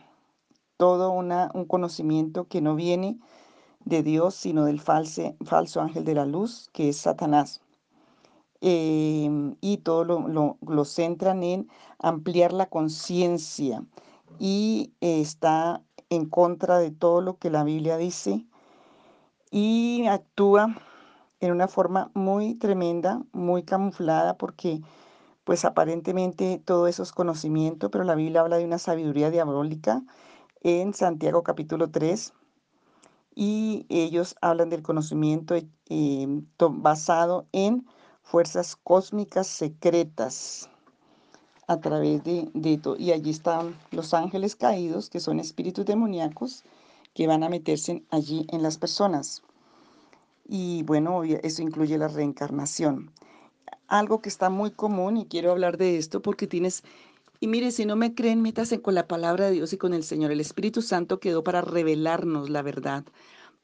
todo 0.78 1.12
una, 1.12 1.52
un 1.54 1.66
conocimiento 1.66 2.48
que 2.48 2.62
no 2.62 2.76
viene 2.76 3.20
de 3.84 4.04
Dios, 4.04 4.36
sino 4.36 4.64
del 4.64 4.80
false, 4.80 5.36
falso 5.44 5.82
ángel 5.82 6.06
de 6.06 6.16
la 6.16 6.26
luz, 6.26 6.70
que 6.72 6.88
es 6.88 6.98
Satanás. 6.98 7.60
Em, 8.62 9.56
y 9.62 9.78
todo 9.78 10.04
lo, 10.04 10.58
lo, 10.62 10.86
centran 10.86 11.44
en 11.44 11.70
ampliar 11.98 12.52
la 12.52 12.66
conciencia 12.66 13.86
y 14.38 14.92
está 15.00 15.82
en 16.10 16.26
contra 16.26 16.78
de 16.80 16.92
todo 16.92 17.22
lo 17.22 17.38
que 17.38 17.50
la 17.50 17.64
Biblia 17.64 17.96
dice 17.96 18.46
y 19.50 20.08
actúa 20.08 20.76
en 21.40 21.52
una 21.54 21.70
forma 21.70 22.12
muy 22.14 22.56
tremenda, 22.56 23.24
muy 23.32 23.64
camuflada, 23.64 24.38
porque 24.38 24.82
pues 25.46 25.64
aparentemente 25.64 26.62
todo 26.64 26.88
eso 26.88 27.04
es 27.04 27.14
conocimiento, 27.14 27.90
pero 27.90 28.04
la 28.04 28.16
Biblia 28.16 28.42
habla 28.42 28.58
de 28.58 28.66
una 28.66 28.78
sabiduría 28.78 29.32
diabólica 29.32 30.04
en 30.62 30.94
Santiago 30.94 31.44
capítulo 31.44 31.90
3 31.90 32.34
y 33.34 33.86
ellos 33.88 34.36
hablan 34.42 34.70
del 34.70 34.84
conocimiento 34.84 35.56
eh, 35.56 36.28
basado 36.60 37.48
en 37.54 37.88
fuerzas 38.30 38.76
cósmicas 38.76 39.48
secretas 39.48 40.70
a 41.68 41.80
través 41.80 42.24
de, 42.24 42.50
de 42.54 42.78
todo. 42.78 42.96
Y 42.98 43.12
allí 43.12 43.32
están 43.32 43.76
los 43.92 44.14
ángeles 44.14 44.56
caídos, 44.56 45.10
que 45.10 45.20
son 45.20 45.40
espíritus 45.40 45.86
demoníacos, 45.86 46.64
que 47.14 47.28
van 47.28 47.44
a 47.44 47.50
meterse 47.50 48.04
allí 48.12 48.46
en 48.50 48.62
las 48.62 48.78
personas. 48.78 49.42
Y 50.48 50.84
bueno, 50.84 51.24
eso 51.24 51.62
incluye 51.62 51.98
la 51.98 52.08
reencarnación. 52.08 53.12
Algo 53.88 54.22
que 54.22 54.30
está 54.30 54.50
muy 54.50 54.72
común, 54.72 55.18
y 55.18 55.26
quiero 55.26 55.52
hablar 55.52 55.78
de 55.78 55.98
esto 55.98 56.22
porque 56.22 56.48
tienes 56.48 56.84
y 57.42 57.48
mire, 57.48 57.72
si 57.72 57.86
no 57.86 57.96
me 57.96 58.14
creen, 58.14 58.42
métase 58.42 58.82
con 58.82 58.96
la 58.96 59.08
palabra 59.08 59.46
de 59.46 59.52
Dios 59.52 59.72
y 59.72 59.78
con 59.78 59.94
el 59.94 60.04
Señor. 60.04 60.32
El 60.32 60.42
Espíritu 60.42 60.82
Santo 60.82 61.22
quedó 61.22 61.42
para 61.42 61.62
revelarnos 61.62 62.50
la 62.50 62.62
verdad, 62.62 63.06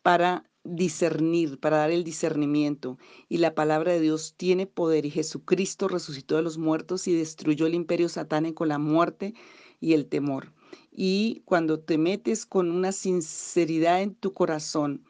para 0.01 0.45
discernir, 0.65 1.59
para 1.59 1.77
dar 1.77 1.91
el 1.91 2.03
discernimiento. 2.03 2.97
Y 3.29 3.37
la 3.37 3.55
palabra 3.55 3.93
de 3.93 4.01
Dios 4.01 4.33
tiene 4.35 4.67
poder 4.67 5.05
y 5.05 5.11
Jesucristo 5.11 5.87
resucitó 5.87 6.35
de 6.35 6.41
los 6.41 6.57
muertos 6.57 7.07
y 7.07 7.15
destruyó 7.15 7.67
el 7.67 7.75
imperio 7.75 8.09
satánico, 8.09 8.65
la 8.65 8.79
muerte 8.79 9.33
y 9.79 9.93
el 9.93 10.07
temor. 10.07 10.51
Y 10.91 11.41
cuando 11.45 11.79
te 11.79 11.97
metes 11.97 12.45
con 12.45 12.71
una 12.71 12.91
sinceridad 12.91 14.01
en 14.01 14.15
tu 14.15 14.33
corazón 14.33 15.05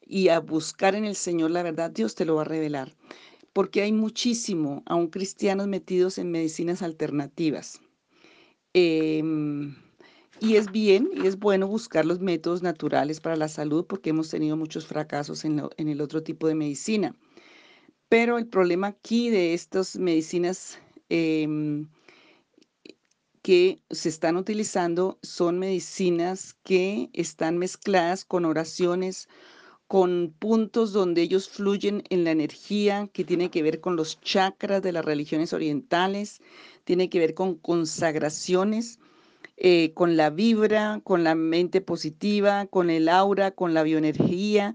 y 0.00 0.28
a 0.28 0.40
buscar 0.40 0.94
en 0.94 1.04
el 1.04 1.16
Señor 1.16 1.50
la 1.50 1.62
verdad, 1.62 1.90
Dios 1.90 2.14
te 2.14 2.24
lo 2.24 2.36
va 2.36 2.42
a 2.42 2.44
revelar. 2.44 2.94
Porque 3.52 3.82
hay 3.82 3.92
muchísimo, 3.92 4.82
aún 4.86 5.08
cristianos 5.08 5.68
metidos 5.68 6.18
en 6.18 6.30
medicinas 6.30 6.82
alternativas. 6.82 7.80
Eh, 8.74 9.22
y 10.42 10.56
es 10.56 10.72
bien 10.72 11.08
y 11.14 11.28
es 11.28 11.38
bueno 11.38 11.68
buscar 11.68 12.04
los 12.04 12.18
métodos 12.18 12.62
naturales 12.62 13.20
para 13.20 13.36
la 13.36 13.46
salud 13.46 13.86
porque 13.86 14.10
hemos 14.10 14.28
tenido 14.28 14.56
muchos 14.56 14.86
fracasos 14.86 15.44
en, 15.44 15.70
el 15.76 16.00
otro 16.00 16.24
tipo 16.24 16.48
de 16.48 16.56
medicina. 16.56 17.14
Pero 18.08 18.38
el 18.38 18.48
problema 18.48 18.88
aquí 18.88 19.30
de 19.30 19.54
estas 19.54 19.96
medicinas 19.96 20.80
em, 21.10 21.86
que 23.40 23.80
se 23.90 24.08
están 24.08 24.36
utilizando 24.36 25.16
son 25.22 25.60
medicinas 25.60 26.56
que 26.64 27.08
están 27.12 27.56
mezcladas 27.56 28.24
con 28.24 28.44
oraciones, 28.44 29.28
con 29.86 30.34
puntos 30.36 30.92
donde 30.92 31.22
ellos 31.22 31.48
fluyen 31.48 32.02
en 32.10 32.24
la 32.24 32.32
energía, 32.32 33.08
que 33.12 33.22
tiene 33.22 33.48
que 33.48 33.62
ver 33.62 33.80
con 33.80 33.94
los 33.94 34.20
chakras 34.20 34.82
de 34.82 34.90
las 34.90 35.04
religiones 35.04 35.52
orientales, 35.52 36.40
tiene 36.82 37.08
que 37.08 37.20
ver 37.20 37.34
con 37.34 37.54
consagraciones 37.54 38.98
eh, 39.64 39.92
con 39.94 40.16
la 40.16 40.30
vibra, 40.30 41.00
con 41.04 41.22
la 41.22 41.36
mente 41.36 41.80
positiva, 41.80 42.66
con 42.66 42.90
el 42.90 43.08
aura, 43.08 43.52
con 43.52 43.74
la 43.74 43.84
bioenergía. 43.84 44.74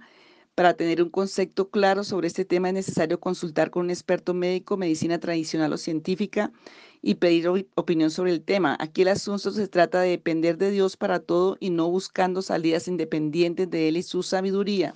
Para 0.55 0.75
tener 0.75 1.03
un 1.03 1.09
concepto 1.09 1.69
claro 1.69 2.05
sobre 2.05 2.27
este 2.27 2.45
tema 2.45 2.69
es 2.69 2.73
necesario 2.73 3.19
consultar 3.19 3.69
con 3.69 3.83
un 3.83 3.89
experto 3.89 4.33
médico, 4.33 4.77
medicina 4.77 5.19
tradicional 5.19 5.73
o 5.73 5.77
científica 5.77 6.53
y 7.01 7.15
pedir 7.15 7.67
opinión 7.75 8.11
sobre 8.11 8.31
el 8.31 8.41
tema. 8.41 8.77
Aquí 8.79 9.01
el 9.01 9.09
asunto 9.09 9.51
se 9.51 9.67
trata 9.67 9.99
de 9.99 10.11
depender 10.11 10.57
de 10.57 10.71
Dios 10.71 10.95
para 10.95 11.19
todo 11.19 11.57
y 11.59 11.69
no 11.69 11.89
buscando 11.91 12.41
salidas 12.41 12.87
independientes 12.87 13.69
de 13.69 13.89
Él 13.89 13.97
y 13.97 14.03
su 14.03 14.23
sabiduría. 14.23 14.93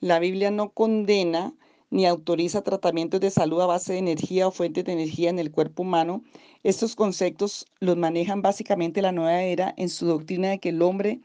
La 0.00 0.18
Biblia 0.18 0.50
no 0.50 0.68
condena 0.72 1.54
ni 1.90 2.06
autoriza 2.06 2.62
tratamientos 2.62 3.20
de 3.20 3.30
salud 3.30 3.60
a 3.60 3.66
base 3.66 3.92
de 3.92 3.98
energía 3.98 4.48
o 4.48 4.50
fuentes 4.50 4.84
de 4.84 4.92
energía 4.92 5.30
en 5.30 5.38
el 5.38 5.50
cuerpo 5.50 5.82
humano. 5.82 6.22
Estos 6.62 6.96
conceptos 6.96 7.66
los 7.80 7.96
manejan 7.96 8.42
básicamente 8.42 9.02
la 9.02 9.12
nueva 9.12 9.42
era 9.42 9.74
en 9.76 9.88
su 9.88 10.06
doctrina 10.06 10.48
de 10.50 10.58
que 10.58 10.70
el 10.70 10.82
hombre 10.82 11.20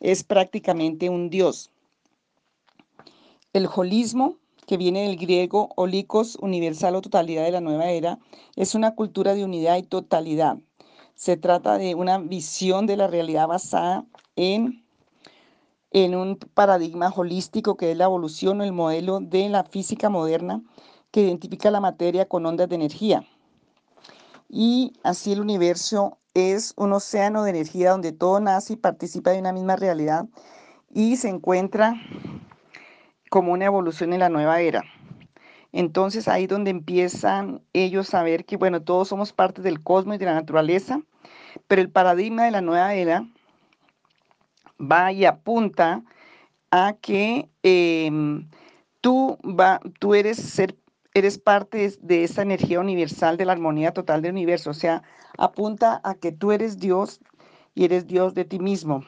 es 0.00 0.24
prácticamente 0.24 1.10
un 1.10 1.30
dios. 1.30 1.70
El 3.52 3.68
holismo, 3.74 4.36
que 4.66 4.76
viene 4.76 5.02
del 5.02 5.16
griego 5.16 5.70
olikos, 5.76 6.36
universal 6.40 6.96
o 6.96 7.02
totalidad 7.02 7.44
de 7.44 7.52
la 7.52 7.60
nueva 7.60 7.90
era, 7.90 8.18
es 8.56 8.74
una 8.74 8.94
cultura 8.94 9.34
de 9.34 9.44
unidad 9.44 9.76
y 9.76 9.82
totalidad. 9.82 10.58
Se 11.14 11.36
trata 11.36 11.78
de 11.78 11.94
una 11.94 12.18
visión 12.18 12.86
de 12.86 12.96
la 12.96 13.06
realidad 13.06 13.48
basada 13.48 14.04
en 14.34 14.85
en 15.96 16.14
un 16.14 16.36
paradigma 16.36 17.08
holístico 17.08 17.78
que 17.78 17.90
es 17.90 17.96
la 17.96 18.04
evolución 18.04 18.60
o 18.60 18.64
el 18.64 18.74
modelo 18.74 19.20
de 19.20 19.48
la 19.48 19.64
física 19.64 20.10
moderna 20.10 20.60
que 21.10 21.22
identifica 21.22 21.70
la 21.70 21.80
materia 21.80 22.28
con 22.28 22.44
ondas 22.44 22.68
de 22.68 22.74
energía. 22.74 23.24
Y 24.50 24.92
así 25.02 25.32
el 25.32 25.40
universo 25.40 26.18
es 26.34 26.74
un 26.76 26.92
océano 26.92 27.44
de 27.44 27.50
energía 27.50 27.92
donde 27.92 28.12
todo 28.12 28.40
nace 28.40 28.74
y 28.74 28.76
participa 28.76 29.30
de 29.30 29.38
una 29.38 29.54
misma 29.54 29.76
realidad 29.76 30.26
y 30.92 31.16
se 31.16 31.30
encuentra 31.30 31.94
como 33.30 33.54
una 33.54 33.64
evolución 33.64 34.12
en 34.12 34.20
la 34.20 34.28
nueva 34.28 34.60
era. 34.60 34.84
Entonces 35.72 36.28
ahí 36.28 36.46
donde 36.46 36.72
empiezan 36.72 37.62
ellos 37.72 38.12
a 38.12 38.22
ver 38.22 38.44
que, 38.44 38.58
bueno, 38.58 38.82
todos 38.82 39.08
somos 39.08 39.32
parte 39.32 39.62
del 39.62 39.82
cosmos 39.82 40.16
y 40.16 40.18
de 40.18 40.26
la 40.26 40.34
naturaleza, 40.34 41.00
pero 41.68 41.80
el 41.80 41.88
paradigma 41.88 42.44
de 42.44 42.50
la 42.50 42.60
nueva 42.60 42.92
era 42.92 43.26
va 44.80 45.12
y 45.12 45.24
apunta 45.24 46.02
a 46.70 46.94
que 47.00 47.48
em, 47.62 48.48
tú, 49.00 49.38
va, 49.44 49.80
tú 50.00 50.14
eres, 50.14 50.36
ser, 50.36 50.76
eres 51.14 51.38
parte 51.38 51.96
de, 52.00 52.24
esa 52.24 52.42
energía 52.42 52.80
universal 52.80 53.36
de 53.36 53.44
la 53.44 53.52
armonía 53.52 53.92
total 53.92 54.22
del 54.22 54.32
universo. 54.32 54.70
O 54.70 54.74
sea, 54.74 55.02
apunta 55.38 56.00
a 56.04 56.14
que 56.14 56.32
tú 56.32 56.52
eres 56.52 56.78
Dios 56.78 57.20
y 57.74 57.84
eres 57.84 58.06
Dios 58.06 58.34
de 58.34 58.44
ti 58.44 58.58
mismo. 58.58 59.04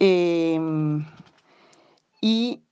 Em, 0.00 1.06
y 2.20 2.62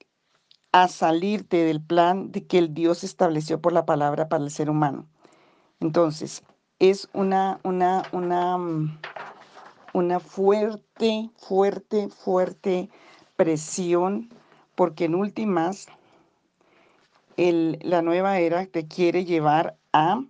a 0.73 0.89
salirte 0.89 1.65
del 1.65 1.83
plan 1.83 2.33
de 2.33 2.47
que 2.47 2.59
el 2.59 2.75
Dios 2.75 3.05
estableció 3.05 3.61
por 3.61 3.73
la 3.73 3.85
palabra 3.85 4.29
para 4.29 4.43
el 4.43 4.51
ser 4.51 4.71
humano. 4.71 5.07
Entonces, 5.81 6.43
es 6.79 7.09
una, 7.13 7.61
una, 7.63 8.03
una, 8.13 8.59
mm, 8.59 8.99
una 9.93 10.21
fuerte, 10.21 11.31
fuerte, 11.37 12.09
fuerte 12.09 12.89
presión, 13.37 14.31
porque 14.75 15.05
en 15.07 15.15
últimas 15.15 15.87
la 17.37 18.03
nueva 18.03 18.39
era 18.39 18.67
te 18.67 18.87
quiere 18.87 19.25
llevar 19.25 19.77
a 19.93 20.23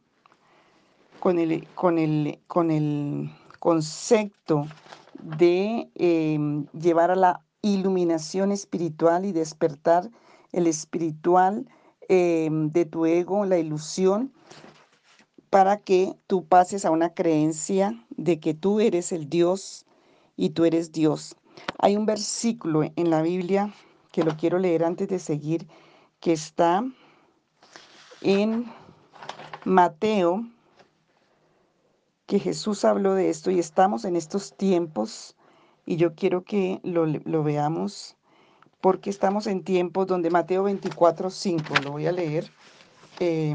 con 1.21 1.39
el, 1.39 1.67
con 1.75 1.99
el, 1.99 2.41
con 2.47 2.71
el 2.71 3.31
concepto 3.59 4.67
de 5.23 5.89
em, 5.95 6.67
llevar 6.73 7.11
a 7.11 7.17
la 7.17 7.41
iluminación 7.63 8.51
espiritual 8.51 9.25
y 9.25 9.33
despertar 9.33 10.11
el 10.53 10.67
espiritual 10.67 11.69
em, 12.09 12.71
de 12.71 12.85
tu 12.85 13.07
ego, 13.07 13.45
la 13.45 13.59
ilusión, 13.59 14.33
para 15.53 15.77
que 15.77 16.15
tú 16.29 16.47
pases 16.47 16.87
a 16.87 16.91
una 16.91 17.13
creencia 17.13 18.03
de 18.09 18.41
que 18.41 18.55
tú 18.55 18.81
eres 18.81 19.13
el 19.13 19.29
Dios 19.29 19.85
y 20.35 20.49
tú 20.49 20.65
eres 20.65 20.93
Dios. 20.93 21.37
Hay 21.79 21.95
un 21.95 22.07
versículo 22.07 22.85
en 22.97 23.11
la 23.11 23.21
Biblia 23.21 23.71
que 24.13 24.25
lo 24.25 24.35
quiero 24.39 24.59
leer 24.59 24.83
antes 24.83 25.09
de 25.09 25.19
seguir, 25.19 25.69
que 26.21 26.33
está 26.33 26.83
en 28.23 28.65
Mateo, 29.67 30.47
que 32.25 32.39
Jesús 32.39 32.87
habló 32.87 33.13
de 33.13 33.29
esto 33.29 33.51
y 33.51 33.59
estamos 33.59 34.07
en 34.07 34.17
estos 34.17 34.57
tiempos 34.57 35.37
y 35.85 35.97
yo 35.97 36.15
quiero 36.15 36.45
que 36.45 36.81
lo, 36.83 37.43
veamos 37.43 38.17
porque 38.81 39.11
estamos 39.11 39.47
en 39.47 39.65
tiempos 39.65 40.07
donde 40.07 40.31
Mateo 40.31 40.63
24, 40.63 41.29
5, 41.29 41.75
lo 41.85 41.91
voy 41.91 42.07
a 42.07 42.13
leer. 42.13 42.51
Em, 43.25 43.55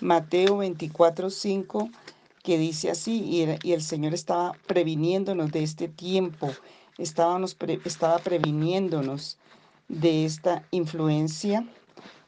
Mateo 0.00 0.58
24, 0.58 1.30
5, 1.30 1.90
que 2.44 2.58
dice 2.58 2.92
así, 2.92 3.20
y, 3.24 3.72
el 3.72 3.82
Señor 3.82 4.14
estaba 4.14 4.52
previniéndonos 4.68 5.50
de 5.50 5.64
este 5.64 5.88
tiempo, 5.88 6.48
estaba 6.96 8.18
previniéndonos 8.22 9.36
de 9.88 10.24
esta 10.24 10.64
influencia, 10.70 11.66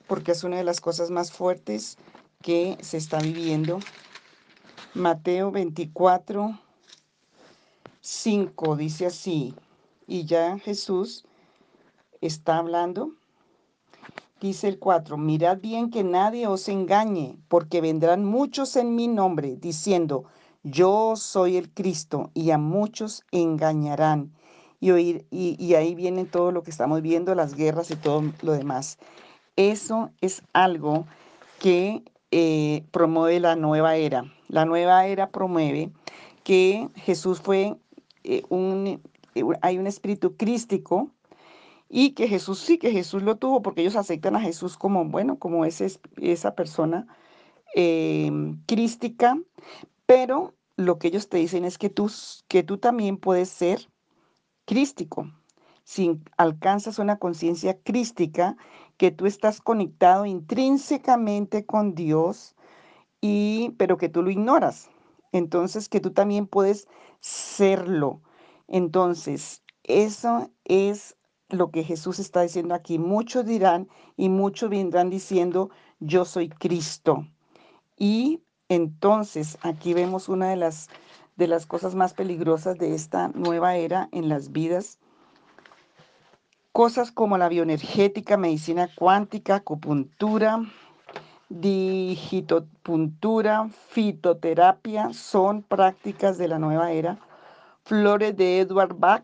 porque 0.09 0.33
es 0.33 0.43
una 0.43 0.57
de 0.57 0.65
las 0.65 0.81
cosas 0.81 1.13
más 1.13 1.31
fuertes 1.31 1.99
que 2.43 2.79
se 2.81 2.97
está 2.97 3.21
viviendo. 3.21 3.79
Mateo 4.93 5.53
24, 5.53 6.59
5 8.01 8.75
dice 8.75 9.07
así, 9.07 9.55
y 10.09 10.25
ya 10.25 10.59
Jesús 10.59 11.25
está 12.21 12.57
hablando. 12.57 13.13
Dice 14.45 14.69
el 14.69 14.79
4, 14.79 15.17
mirad 15.17 15.57
bien 15.63 15.91
que 15.91 16.05
nadie 16.05 16.47
os 16.47 16.69
engañe, 16.69 17.39
porque 17.49 17.81
vendrán 17.81 18.27
muchos 18.27 18.77
en 18.77 18.95
mi 18.95 19.09
nombre, 19.09 19.57
diciendo, 19.57 20.25
yo 20.63 21.17
soy 21.17 21.57
el 21.57 21.71
Cristo, 21.73 22.31
y 22.35 22.51
a 22.51 22.59
muchos 22.59 23.25
engañarán. 23.33 24.35
Y, 24.81 24.91
oír, 24.91 25.25
y, 25.31 25.73
ahí 25.77 25.95
viene 25.95 26.27
todo 26.27 26.53
lo 26.53 26.63
que 26.63 26.71
estamos 26.71 27.01
viendo, 27.01 27.35
las 27.35 27.55
guerras 27.55 27.91
y 27.91 27.97
todo 27.97 28.23
lo 28.43 28.53
demás. 28.53 28.99
Eso 29.57 30.11
es 30.21 30.43
algo 30.53 31.07
que 31.59 32.03
eh, 32.31 32.85
promueve 32.91 33.41
la 33.41 33.57
nueva 33.57 33.97
era. 33.97 34.31
La 34.49 34.67
nueva 34.67 35.07
era 35.07 35.31
promueve 35.31 35.91
que 36.43 36.91
Jesús 36.97 37.41
fue 37.41 37.79
eh, 38.25 38.43
un, 38.51 39.01
eh, 39.35 39.43
hay 39.63 39.79
un 39.79 39.87
espíritu 39.87 40.37
crístico 40.37 41.09
y 41.89 42.13
que 42.13 42.29
Jesús 42.29 42.59
sí, 42.59 42.79
que 42.79 42.91
Jesús 42.91 43.23
lo 43.23 43.37
tuvo, 43.37 43.63
porque 43.63 43.83
ellos 43.83 43.97
aceptan 43.97 44.37
a 44.37 44.41
Jesús 44.41 44.77
como, 44.77 45.05
bueno, 45.05 45.39
como 45.39 45.65
ese, 45.65 45.99
esa 46.17 46.55
persona 46.55 47.07
em, 47.75 48.61
crística, 48.67 49.39
pero 50.07 50.55
lo 50.77 50.99
que 50.99 51.09
ellos 51.09 51.29
te 51.29 51.39
dicen 51.39 51.65
es 51.65 51.79
que 51.79 51.91
tú, 51.91 52.11
que 52.49 52.63
tú 52.63 52.79
también 52.79 53.17
puedes 53.17 53.49
ser 53.49 53.89
crístico. 54.65 55.31
Si 55.85 56.19
alcanzas 56.37 56.99
una 56.99 57.19
conciencia 57.19 57.79
crística, 57.83 58.57
que 58.97 59.11
tú 59.11 59.27
estás 59.27 59.61
conectado 59.61 60.25
intrínsecamente 60.25 61.67
con 61.67 61.95
Dios, 61.95 62.55
y, 63.21 63.71
pero 63.79 63.97
que 63.97 64.09
tú 64.09 64.23
lo 64.23 64.31
ignoras. 64.31 64.91
Entonces, 65.33 65.89
que 65.89 66.01
tú 66.01 66.13
también 66.13 66.47
puedes 66.47 66.89
serlo. 67.21 68.21
Entonces, 68.69 69.63
eso 69.83 70.51
es 70.65 71.17
lo 71.49 71.71
que 71.71 71.85
Jesús 71.85 72.19
está 72.19 72.43
diciendo 72.43 72.75
aquí. 72.75 72.99
Muchos 72.99 73.47
dirán 73.47 73.89
y 74.17 74.29
muchos 74.29 74.71
vendrán 74.71 75.11
diciendo, 75.11 75.71
yo 76.01 76.25
soy 76.25 76.49
Cristo. 76.49 77.27
Y 77.97 78.43
entonces 78.69 79.59
aquí 79.63 79.95
vemos 79.95 80.29
una 80.29 80.51
de 80.51 80.57
las, 80.57 80.89
de 81.37 81.47
las 81.49 81.67
cosas 81.67 81.95
más 81.95 82.15
peligrosas 82.15 82.79
de 82.79 82.95
esta 82.95 83.29
nueva 83.29 83.77
era 83.77 84.09
en 84.13 84.29
las 84.29 84.53
vidas. 84.53 84.99
Cosas 86.73 87.13
como 87.13 87.39
la 87.39 87.49
bioenergética, 87.49 88.37
medicina 88.37 88.91
cuántica, 88.97 89.55
acupuntura, 89.57 90.61
digitopuntura, 91.49 93.69
fitoterapia 93.91 95.13
son 95.13 95.63
prácticas 95.63 96.37
de 96.37 96.49
la 96.49 96.59
nueva 96.59 96.91
era. 96.91 97.21
Flores 97.85 98.37
de 98.37 98.59
Edward 98.61 98.97
Bach, 98.99 99.23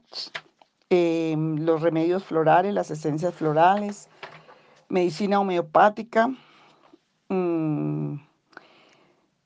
Em, 0.93 1.65
los 1.65 1.83
remedios 1.83 2.25
florales, 2.25 2.75
las 2.75 2.91
esencias 2.91 3.33
florales, 3.33 4.09
medicina 4.89 5.39
homeopática, 5.39 6.35
mmm, 7.29 8.17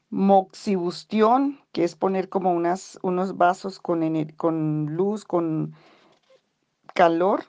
moxibustión, 0.09 1.61
que 1.73 1.85
es 1.85 1.97
poner 1.97 2.31
como 2.31 2.51
unas, 2.51 2.99
unos 3.03 3.37
vasos 3.37 3.79
con, 3.79 4.01
con 4.37 4.97
luz, 4.97 5.27
con 5.27 5.75
calor, 6.95 7.45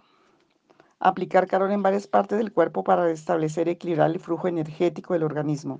aplicar 1.00 1.48
calor 1.48 1.72
en 1.72 1.82
varias 1.82 2.06
partes 2.08 2.38
del 2.38 2.52
cuerpo 2.52 2.84
para 2.84 3.06
restablecer, 3.06 3.70
equilibrar 3.70 4.12
el 4.12 4.20
flujo 4.20 4.50
energético 4.50 5.14
del 5.14 5.24
organismo. 5.24 5.80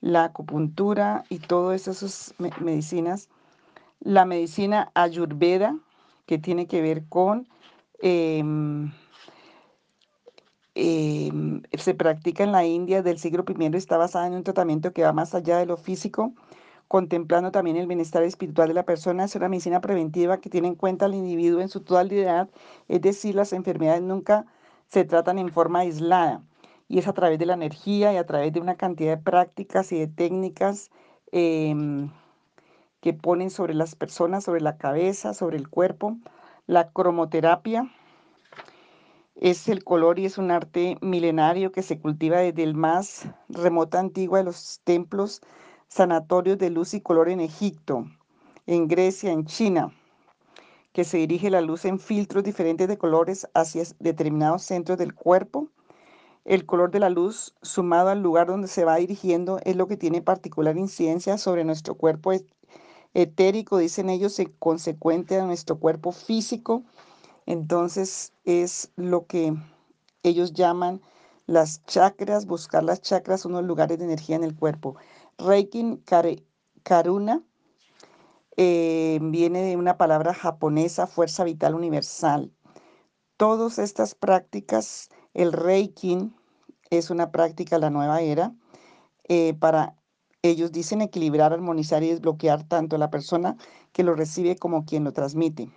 La 0.00 0.24
acupuntura 0.24 1.24
y 1.30 1.38
todas 1.38 1.88
esas 1.88 2.34
medicinas. 2.60 3.30
La 4.00 4.26
medicina 4.26 4.90
ayurveda, 4.94 5.76
que 6.30 6.38
tiene 6.38 6.68
que 6.68 6.80
ver 6.80 7.08
con, 7.08 7.48
em, 8.00 8.92
em, 10.76 11.62
se 11.76 11.94
practica 11.94 12.44
en 12.44 12.52
la 12.52 12.64
India 12.64 13.02
del 13.02 13.18
siglo 13.18 13.44
I, 13.48 13.76
está 13.76 13.96
basada 13.96 14.28
en 14.28 14.34
un 14.34 14.44
tratamiento 14.44 14.92
que 14.92 15.02
va 15.02 15.12
más 15.12 15.34
allá 15.34 15.58
de 15.58 15.66
lo 15.66 15.76
físico, 15.76 16.32
contemplando 16.86 17.50
también 17.50 17.76
el 17.76 17.88
bienestar 17.88 18.22
espiritual 18.22 18.68
de 18.68 18.74
la 18.74 18.84
persona. 18.84 19.24
Es 19.24 19.34
una 19.34 19.48
medicina 19.48 19.80
preventiva 19.80 20.40
que 20.40 20.50
tiene 20.50 20.68
en 20.68 20.76
cuenta 20.76 21.06
al 21.06 21.14
individuo 21.14 21.60
en 21.62 21.68
su 21.68 21.80
totalidad, 21.80 22.48
es 22.86 23.00
decir, 23.00 23.34
las 23.34 23.52
enfermedades 23.52 24.02
nunca 24.02 24.46
se 24.86 25.04
tratan 25.04 25.38
en 25.38 25.50
forma 25.50 25.80
aislada 25.80 26.44
y 26.86 26.98
es 27.00 27.08
a 27.08 27.12
través 27.12 27.40
de 27.40 27.46
la 27.46 27.54
energía 27.54 28.12
y 28.12 28.18
a 28.18 28.26
través 28.26 28.52
de 28.52 28.60
una 28.60 28.76
cantidad 28.76 29.16
de 29.16 29.22
prácticas 29.22 29.90
y 29.90 29.98
de 29.98 30.06
técnicas 30.06 30.90
em, 31.32 32.10
que 33.00 33.14
ponen 33.14 33.50
sobre 33.50 33.74
las 33.74 33.94
personas, 33.94 34.44
sobre 34.44 34.60
la 34.60 34.76
cabeza, 34.76 35.34
sobre 35.34 35.56
el 35.56 35.68
cuerpo. 35.68 36.16
La 36.66 36.90
cromoterapia 36.90 37.90
es 39.40 39.68
el 39.68 39.84
color 39.84 40.18
y 40.18 40.26
es 40.26 40.36
un 40.36 40.50
arte 40.50 40.98
milenario 41.00 41.72
que 41.72 41.82
se 41.82 41.98
cultiva 41.98 42.38
desde 42.38 42.62
el 42.62 42.74
más 42.74 43.26
remota 43.48 43.98
antigua 43.98 44.38
de 44.38 44.44
los 44.44 44.80
templos 44.84 45.40
sanatorios 45.88 46.58
de 46.58 46.70
luz 46.70 46.94
y 46.94 47.00
color 47.00 47.30
en 47.30 47.40
Egipto, 47.40 48.06
en 48.66 48.86
Grecia, 48.86 49.32
en 49.32 49.46
China, 49.46 49.92
que 50.92 51.04
se 51.04 51.16
dirige 51.16 51.50
la 51.50 51.62
luz 51.62 51.84
en 51.86 51.98
filtros 51.98 52.44
diferentes 52.44 52.86
de 52.86 52.98
colores 52.98 53.48
hacia 53.54 53.82
determinados 53.98 54.62
centros 54.62 54.98
del 54.98 55.14
cuerpo. 55.14 55.68
El 56.44 56.66
color 56.66 56.90
de 56.90 57.00
la 57.00 57.10
luz, 57.10 57.54
sumado 57.62 58.10
al 58.10 58.22
lugar 58.22 58.46
donde 58.46 58.68
se 58.68 58.84
va 58.84 58.96
dirigiendo, 58.96 59.58
es 59.64 59.76
lo 59.76 59.86
que 59.88 59.96
tiene 59.96 60.20
particular 60.20 60.76
incidencia 60.76 61.38
sobre 61.38 61.64
nuestro 61.64 61.94
cuerpo 61.94 62.32
etérico, 63.14 63.78
dicen 63.78 64.10
ellos, 64.10 64.40
consecuente 64.58 65.38
a 65.38 65.46
nuestro 65.46 65.78
cuerpo 65.78 66.12
físico. 66.12 66.84
Entonces 67.46 68.32
es 68.44 68.92
lo 68.96 69.26
que 69.26 69.54
ellos 70.22 70.52
llaman 70.52 71.00
las 71.46 71.84
chakras, 71.84 72.46
buscar 72.46 72.84
las 72.84 73.00
chakras, 73.00 73.44
unos 73.44 73.64
lugares 73.64 73.98
de 73.98 74.04
energía 74.04 74.36
en 74.36 74.44
el 74.44 74.54
cuerpo. 74.54 74.96
Reiki 75.38 76.00
Karuna 76.84 77.42
eh, 78.56 79.18
viene 79.22 79.62
de 79.62 79.76
una 79.76 79.96
palabra 79.96 80.34
japonesa, 80.34 81.06
fuerza 81.06 81.44
vital 81.44 81.74
universal. 81.74 82.52
Todas 83.36 83.78
estas 83.78 84.14
prácticas, 84.14 85.08
el 85.34 85.52
Reiki 85.52 86.30
es 86.90 87.10
una 87.10 87.32
práctica 87.32 87.76
de 87.76 87.80
la 87.80 87.90
nueva 87.90 88.20
era 88.20 88.52
eh, 89.28 89.54
para 89.54 89.96
ellos 90.42 90.72
dicen 90.72 91.02
equilibrar, 91.02 91.52
armonizar 91.52 92.02
y 92.02 92.08
desbloquear 92.08 92.64
tanto 92.64 92.96
a 92.96 92.98
la 92.98 93.10
persona 93.10 93.56
que 93.92 94.04
lo 94.04 94.14
recibe 94.14 94.56
como 94.56 94.84
quien 94.84 95.04
lo 95.04 95.12
transmite. 95.12 95.68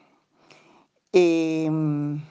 Em, 1.11 2.23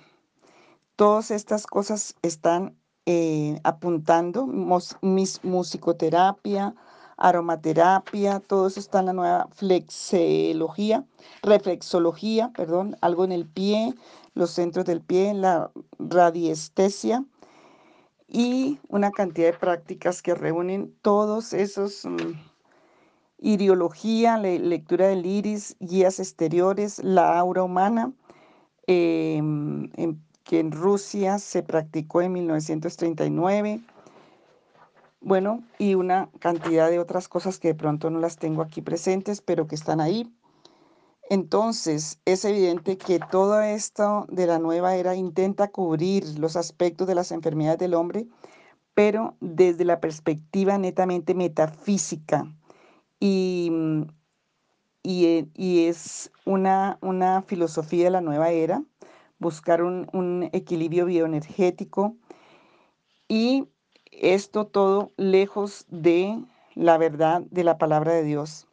todas 0.97 1.31
estas 1.31 1.67
cosas 1.67 2.17
están 2.23 2.77
eh, 3.07 3.59
apuntando, 3.65 4.47
mis, 4.47 5.45
musicoterapia, 5.45 6.75
aromaterapia, 7.17 8.41
todo 8.41 8.67
eso 8.67 8.81
está 8.81 9.01
en 9.01 9.07
la 9.07 9.13
nueva 9.13 9.49
flexología, 9.53 11.05
reflexología, 11.43 12.51
perdón, 12.57 12.97
algo 13.01 13.25
en 13.25 13.33
el 13.33 13.47
pie, 13.47 13.95
los 14.35 14.51
centros 14.51 14.85
del 14.87 15.01
pie, 15.01 15.35
la 15.35 15.71
radiestesia, 15.99 17.25
y 18.35 18.81
una 18.89 19.11
cantidad 19.11 19.53
de 19.53 19.59
prácticas 19.59 20.23
que 20.23 20.35
reúnen 20.35 20.95
todos 21.03 21.53
esos 21.53 22.07
mm, 22.07 22.33
Iriología, 23.39 24.39
lectura 24.39 25.09
del 25.09 25.27
iris, 25.27 25.77
guías 25.81 26.19
exteriores, 26.19 27.03
la 27.03 27.39
aura 27.39 27.65
humana, 27.65 28.13
em, 28.87 29.91
que 30.45 30.61
en 30.61 30.71
Rusia 30.71 31.39
se 31.39 31.63
practicó 31.63 32.23
en 32.23 32.33
1939. 32.33 33.81
Bueno, 35.21 35.63
y 35.79 35.95
una 35.97 36.31
cantidad 36.39 36.89
de 36.89 37.01
otras 37.01 37.29
cosas 37.29 37.59
que 37.59 37.69
de 37.69 37.75
pronto 37.75 38.11
no 38.11 38.21
las 38.21 38.39
tengo 38.39 38.63
aquí 38.63 38.81
presentes, 38.81 39.41
pero 39.41 39.67
que 39.67 39.75
están 39.75 40.01
ahí. 40.01 40.33
Entonces, 41.33 42.21
es 42.27 42.45
evidente 42.45 42.99
que 42.99 43.19
todo 43.19 43.63
esto 43.63 44.27
de 44.29 44.47
la 44.47 44.59
nueva 44.59 44.97
era 44.97 45.17
intenta 45.17 45.69
cubrir 45.69 46.39
los 46.39 46.57
aspectos 46.57 47.07
de 47.09 47.15
las 47.15 47.33
enfermedades 47.33 47.79
del 47.79 47.95
hombre, 47.95 48.27
pero 48.93 49.35
desde 49.41 49.87
la 49.87 49.99
perspectiva 49.99 50.77
netamente 50.77 51.35
metafísica. 51.35 52.55
Y, 53.19 53.71
mm, 53.73 54.03
eh, 55.05 55.47
y, 55.55 55.87
es 55.87 56.31
una, 56.45 56.99
una, 57.01 57.41
filosofía 57.41 58.05
de 58.05 58.11
la 58.11 58.21
nueva 58.21 58.51
era, 58.51 58.85
buscar 59.39 59.83
un, 59.83 60.11
un 60.13 60.51
equilibrio 60.53 61.07
bioenergético 61.07 62.15
y 63.27 63.69
esto 64.11 64.67
todo 64.67 65.13
lejos 65.17 65.87
de 65.89 66.45
la 66.75 66.99
verdad 66.99 67.41
de 67.51 67.65
la 67.65 67.79
palabra 67.79 68.13
de 68.13 68.23
Dios, 68.23 68.67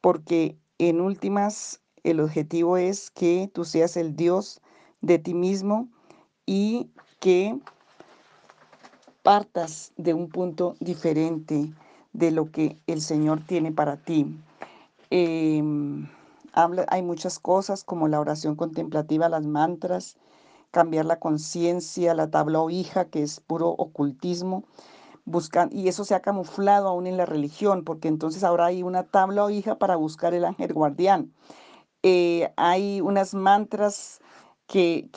porque 0.00 0.56
en 0.78 1.02
últimas 1.02 1.81
el 2.04 2.20
objetivo 2.20 2.76
es 2.76 3.10
que 3.10 3.50
tú 3.52 3.64
seas 3.64 3.96
el 3.96 4.16
Dios 4.16 4.60
de 5.00 5.18
ti 5.18 5.34
mismo 5.34 5.88
y 6.46 6.90
que 7.20 7.58
partas 9.22 9.92
de 9.96 10.14
un 10.14 10.28
punto 10.28 10.74
diferente 10.80 11.72
de 12.12 12.30
lo 12.30 12.50
que 12.50 12.76
el 12.86 13.00
Señor 13.00 13.40
tiene 13.46 13.72
para 13.72 13.96
ti. 13.96 14.26
Em, 15.10 16.08
habla, 16.52 16.86
hay 16.88 17.02
muchas 17.02 17.38
cosas 17.38 17.84
como 17.84 18.08
la 18.08 18.20
oración 18.20 18.56
contemplativa, 18.56 19.28
las 19.28 19.46
mantras, 19.46 20.16
cambiar 20.70 21.04
la 21.04 21.20
conciencia, 21.20 22.14
la 22.14 22.30
tabla 22.30 22.60
o 22.60 22.70
hija, 22.70 23.04
que 23.04 23.22
es 23.22 23.40
puro 23.40 23.68
ocultismo. 23.70 24.64
Buscan, 25.24 25.68
y 25.72 25.86
eso 25.86 26.04
se 26.04 26.16
ha 26.16 26.20
camuflado 26.20 26.88
aún 26.88 27.06
en 27.06 27.16
la 27.16 27.26
religión, 27.26 27.84
porque 27.84 28.08
entonces 28.08 28.42
ahora 28.42 28.66
hay 28.66 28.82
una 28.82 29.04
tabla 29.04 29.44
o 29.44 29.50
hija 29.50 29.78
para 29.78 29.94
buscar 29.94 30.34
el 30.34 30.44
ángel 30.44 30.72
guardián. 30.72 31.32
Eh, 32.02 32.52
hay 32.56 33.00
unas 33.00 33.34
mantras 33.34 34.20
que, 34.66 35.08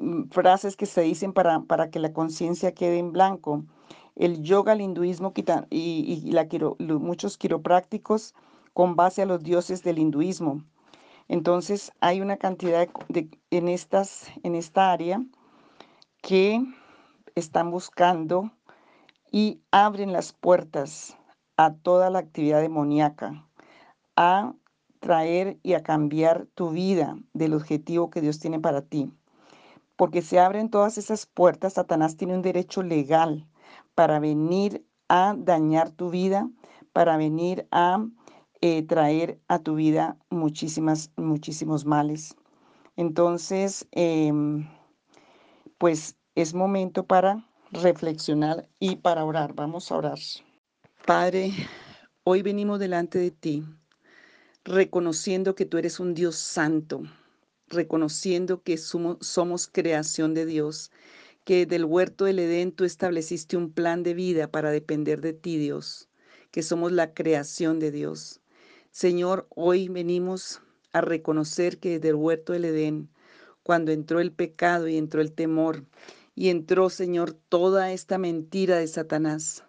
mm, 0.00 0.30
frases 0.30 0.76
que 0.76 0.86
se 0.86 1.02
dicen 1.02 1.32
para, 1.32 1.60
para 1.62 1.90
que 1.90 1.98
la 1.98 2.12
conciencia 2.12 2.72
quede 2.72 2.98
en 2.98 3.12
blanco 3.12 3.64
el 4.18 4.42
yoga, 4.42 4.72
el 4.72 4.80
hinduismo 4.80 5.32
y, 5.70 6.32
muchos 6.78 7.38
quiroprácticos 7.38 8.34
con 8.74 8.96
base 8.96 9.22
a 9.22 9.26
los 9.26 9.42
dioses 9.42 9.82
del 9.82 9.98
hinduismo. 9.98 10.64
Entonces 11.28 11.92
hay 12.00 12.20
una 12.20 12.36
cantidad 12.36 12.88
en, 13.08 13.30
en 13.50 14.54
esta 14.54 14.92
área 14.92 15.24
que 16.20 16.62
están 17.34 17.70
buscando 17.70 18.50
y 19.30 19.60
abren 19.70 20.12
las 20.12 20.32
puertas 20.32 21.16
a 21.56 21.74
toda 21.74 22.10
la 22.10 22.18
actividad 22.18 22.60
demoníaca, 22.60 23.46
a 24.16 24.52
traer 25.00 25.58
y 25.62 25.74
a 25.74 25.82
cambiar 25.82 26.46
tu 26.54 26.70
vida 26.70 27.16
del 27.32 27.54
objetivo 27.54 28.10
que 28.10 28.20
Dios 28.20 28.38
tiene 28.38 28.60
para 28.60 28.82
ti. 28.82 29.10
Porque 29.96 30.22
se 30.22 30.38
abren 30.38 30.70
todas 30.70 30.98
esas 30.98 31.26
puertas, 31.26 31.74
Satanás 31.74 32.16
tiene 32.16 32.34
un 32.34 32.42
derecho 32.42 32.82
legal 32.82 33.46
para 33.94 34.20
venir 34.20 34.84
a 35.08 35.34
dañar 35.36 35.90
tu 35.90 36.10
vida, 36.10 36.48
para 36.92 37.16
venir 37.16 37.66
a 37.70 38.06
eh, 38.60 38.82
traer 38.82 39.40
a 39.48 39.60
tu 39.60 39.74
vida 39.74 40.16
muchísimas, 40.30 41.10
muchísimos 41.16 41.84
males. 41.84 42.36
Entonces, 42.96 43.86
em, 43.92 44.68
pues 45.78 46.16
es 46.34 46.54
momento 46.54 47.06
para 47.06 47.48
reflexionar 47.70 48.68
y 48.80 48.96
para 48.96 49.24
orar. 49.24 49.54
Vamos 49.54 49.90
a 49.90 49.96
orar. 49.96 50.18
Padre, 51.06 51.52
hoy 52.24 52.42
venimos 52.42 52.78
delante 52.78 53.18
de 53.18 53.30
ti, 53.30 53.64
reconociendo 54.68 55.54
que 55.54 55.64
tú 55.64 55.78
eres 55.78 55.98
un 55.98 56.12
Dios 56.12 56.36
santo, 56.36 57.02
reconociendo 57.68 58.62
que 58.62 58.76
somos, 58.76 59.68
creación 59.72 60.34
de 60.34 60.44
Dios 60.44 60.90
que 61.44 61.64
del 61.64 61.86
huerto 61.86 62.26
del 62.26 62.40
Edén 62.40 62.72
tú 62.72 62.84
estableciste 62.84 63.56
un 63.56 63.72
plan 63.72 64.02
de 64.02 64.12
vida 64.12 64.50
para 64.50 64.70
depender 64.70 65.22
de 65.22 65.32
ti, 65.32 65.56
Dios, 65.56 66.10
que 66.50 66.62
somos 66.62 66.92
la 66.92 67.14
creación 67.14 67.78
de 67.78 67.90
Dios. 67.90 68.42
Señor, 68.90 69.46
hoy 69.48 69.88
venimos 69.88 70.60
a 70.92 71.00
reconocer 71.00 71.78
que 71.78 71.92
desde 71.92 72.10
el 72.10 72.16
huerto 72.16 72.52
del 72.52 72.66
Edén, 72.66 73.08
cuando 73.62 73.92
entró 73.92 74.20
el 74.20 74.32
pecado 74.32 74.88
y 74.88 74.98
entró 74.98 75.22
el 75.22 75.32
temor, 75.32 75.86
y 76.34 76.50
entró, 76.50 76.90
Señor, 76.90 77.32
toda 77.32 77.92
esta 77.92 78.18
mentira 78.18 78.76
de 78.76 78.86
Satanás. 78.86 79.64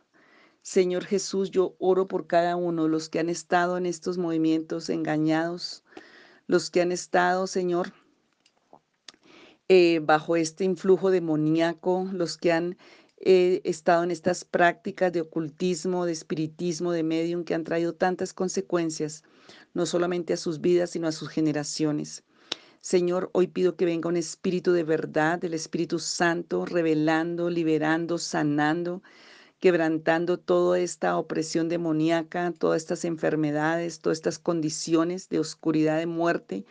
Señor 0.70 1.06
Jesús, 1.06 1.50
yo 1.50 1.76
oro 1.80 2.08
por 2.08 2.28
cada 2.28 2.56
uno, 2.56 2.88
los 2.88 3.10
que 3.10 3.18
han 3.18 3.28
estado 3.28 3.76
en 3.76 3.88
estos 3.88 4.20
movimientos 4.20 4.92
engañados, 4.92 5.84
los 6.46 6.70
que 6.70 6.80
han 6.82 6.92
estado, 6.92 7.48
Señor, 7.48 7.92
eh, 9.68 10.00
bajo 10.00 10.36
este 10.36 10.66
influjo 10.66 11.10
demoníaco, 11.10 12.08
los 12.14 12.38
que 12.38 12.52
han 12.52 12.78
eh, 13.18 13.62
estado 13.64 14.04
en 14.04 14.12
estas 14.12 14.46
prácticas 14.46 15.12
de 15.12 15.22
ocultismo, 15.22 16.06
de 16.06 16.12
espiritismo, 16.12 16.92
de 16.92 17.02
medium, 17.02 17.46
que 17.46 17.56
han 17.56 17.64
traído 17.64 17.96
tantas 17.96 18.32
consecuencias, 18.32 19.24
no 19.74 19.88
solamente 19.88 20.34
a 20.34 20.38
sus 20.38 20.62
vidas, 20.62 20.92
sino 20.92 21.08
a 21.08 21.12
sus 21.12 21.30
generaciones. 21.30 22.24
Señor, 22.80 23.32
hoy 23.34 23.48
pido 23.48 23.76
que 23.76 23.86
venga 23.86 24.08
un 24.08 24.18
espíritu 24.18 24.72
de 24.72 24.84
verdad, 24.84 25.40
del 25.40 25.56
Espíritu 25.56 25.98
Santo, 25.98 26.68
revelando, 26.68 27.50
liberando, 27.50 28.20
sanando, 28.20 29.02
quebrantando 29.60 30.39
toda 30.39 30.80
esta 30.80 31.17
opresión 31.17 31.69
demoníaca, 31.69 32.52
todas 32.58 32.82
estas 32.82 33.06
enfermedades, 33.06 34.00
todas 34.00 34.17
estas 34.17 34.39
condiciones 34.39 35.30
de 35.30 35.39
oscuridad, 35.39 35.98
de 35.98 36.06
muerte 36.06 36.65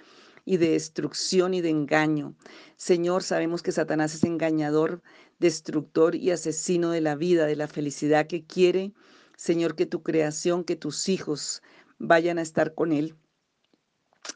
y 0.44 0.56
de 0.56 0.70
destrucción 0.70 1.52
y 1.52 1.60
de 1.60 1.70
engaño. 1.70 2.34
Señor, 2.76 3.22
sabemos 3.22 3.62
que 3.62 3.72
Satanás 3.72 4.14
es 4.14 4.24
engañador, 4.24 5.02
destructor 5.38 6.14
y 6.14 6.30
asesino 6.30 6.90
de 6.90 7.02
la 7.02 7.14
vida, 7.14 7.46
de 7.46 7.56
la 7.56 7.68
felicidad 7.68 8.26
que 8.26 8.44
quiere. 8.44 8.92
Señor, 9.36 9.76
que 9.76 9.86
tu 9.86 10.02
creación, 10.02 10.64
que 10.64 10.76
tus 10.76 11.08
hijos 11.08 11.62
vayan 11.98 12.38
a 12.38 12.42
estar 12.42 12.74
con 12.74 12.92
Él 12.92 13.14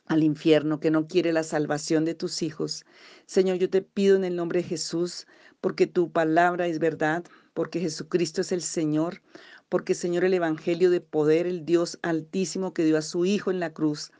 al 0.06 0.22
infierno, 0.22 0.80
que 0.80 0.90
no 0.90 1.06
quiere 1.06 1.32
la 1.32 1.42
salvación 1.42 2.04
de 2.04 2.14
tus 2.14 2.42
hijos. 2.42 2.84
Señor, 3.26 3.56
yo 3.56 3.70
te 3.70 3.82
pido 3.82 4.16
en 4.16 4.24
el 4.24 4.36
nombre 4.36 4.62
de 4.62 4.68
Jesús, 4.68 5.26
porque 5.60 5.86
tu 5.86 6.12
palabra 6.12 6.66
es 6.66 6.78
verdad, 6.78 7.24
porque 7.54 7.80
Jesucristo 7.80 8.40
es 8.40 8.52
el 8.52 8.62
Señor, 8.62 9.22
porque 9.68 9.94
Señor 9.94 10.24
el 10.24 10.34
Evangelio 10.34 10.90
de 10.90 11.00
poder, 11.00 11.46
el 11.46 11.64
Dios 11.64 11.98
altísimo 12.02 12.74
que 12.74 12.84
dio 12.84 12.98
a 12.98 13.02
su 13.02 13.24
Hijo 13.24 13.50
en 13.50 13.60
la 13.60 13.72
cruz 13.72 14.10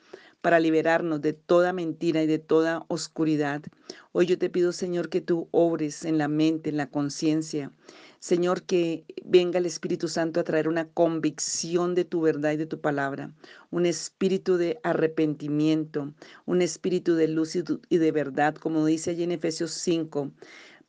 para 0.42 0.60
liberarnos 0.60 1.22
de 1.22 1.32
toda 1.32 1.72
mentira 1.72 2.22
y 2.22 2.26
de 2.26 2.38
toda 2.38 2.84
oscuridad. 2.88 3.62
Hoy 4.10 4.26
yo 4.26 4.38
te 4.38 4.50
pido, 4.50 4.72
Señor, 4.72 5.08
que 5.08 5.20
tú 5.20 5.48
obres 5.52 6.04
en 6.04 6.18
la 6.18 6.28
mente, 6.28 6.70
en 6.70 6.76
la 6.76 6.90
conciencia. 6.90 7.70
Señor, 8.18 8.62
que 8.62 9.04
venga 9.24 9.58
el 9.58 9.66
Espíritu 9.66 10.06
Santo 10.06 10.38
a 10.38 10.44
traer 10.44 10.68
una 10.68 10.86
convicción 10.86 11.96
de 11.96 12.04
tu 12.04 12.20
verdad 12.20 12.52
y 12.52 12.56
de 12.56 12.66
tu 12.66 12.80
palabra, 12.80 13.32
un 13.70 13.84
espíritu 13.84 14.56
de 14.56 14.78
arrepentimiento, 14.84 16.12
un 16.46 16.62
espíritu 16.62 17.14
de 17.14 17.26
luz 17.26 17.56
y 17.56 17.98
de 17.98 18.12
verdad, 18.12 18.54
como 18.54 18.86
dice 18.86 19.10
allí 19.10 19.24
en 19.24 19.32
Efesios 19.32 19.72
5, 19.72 20.30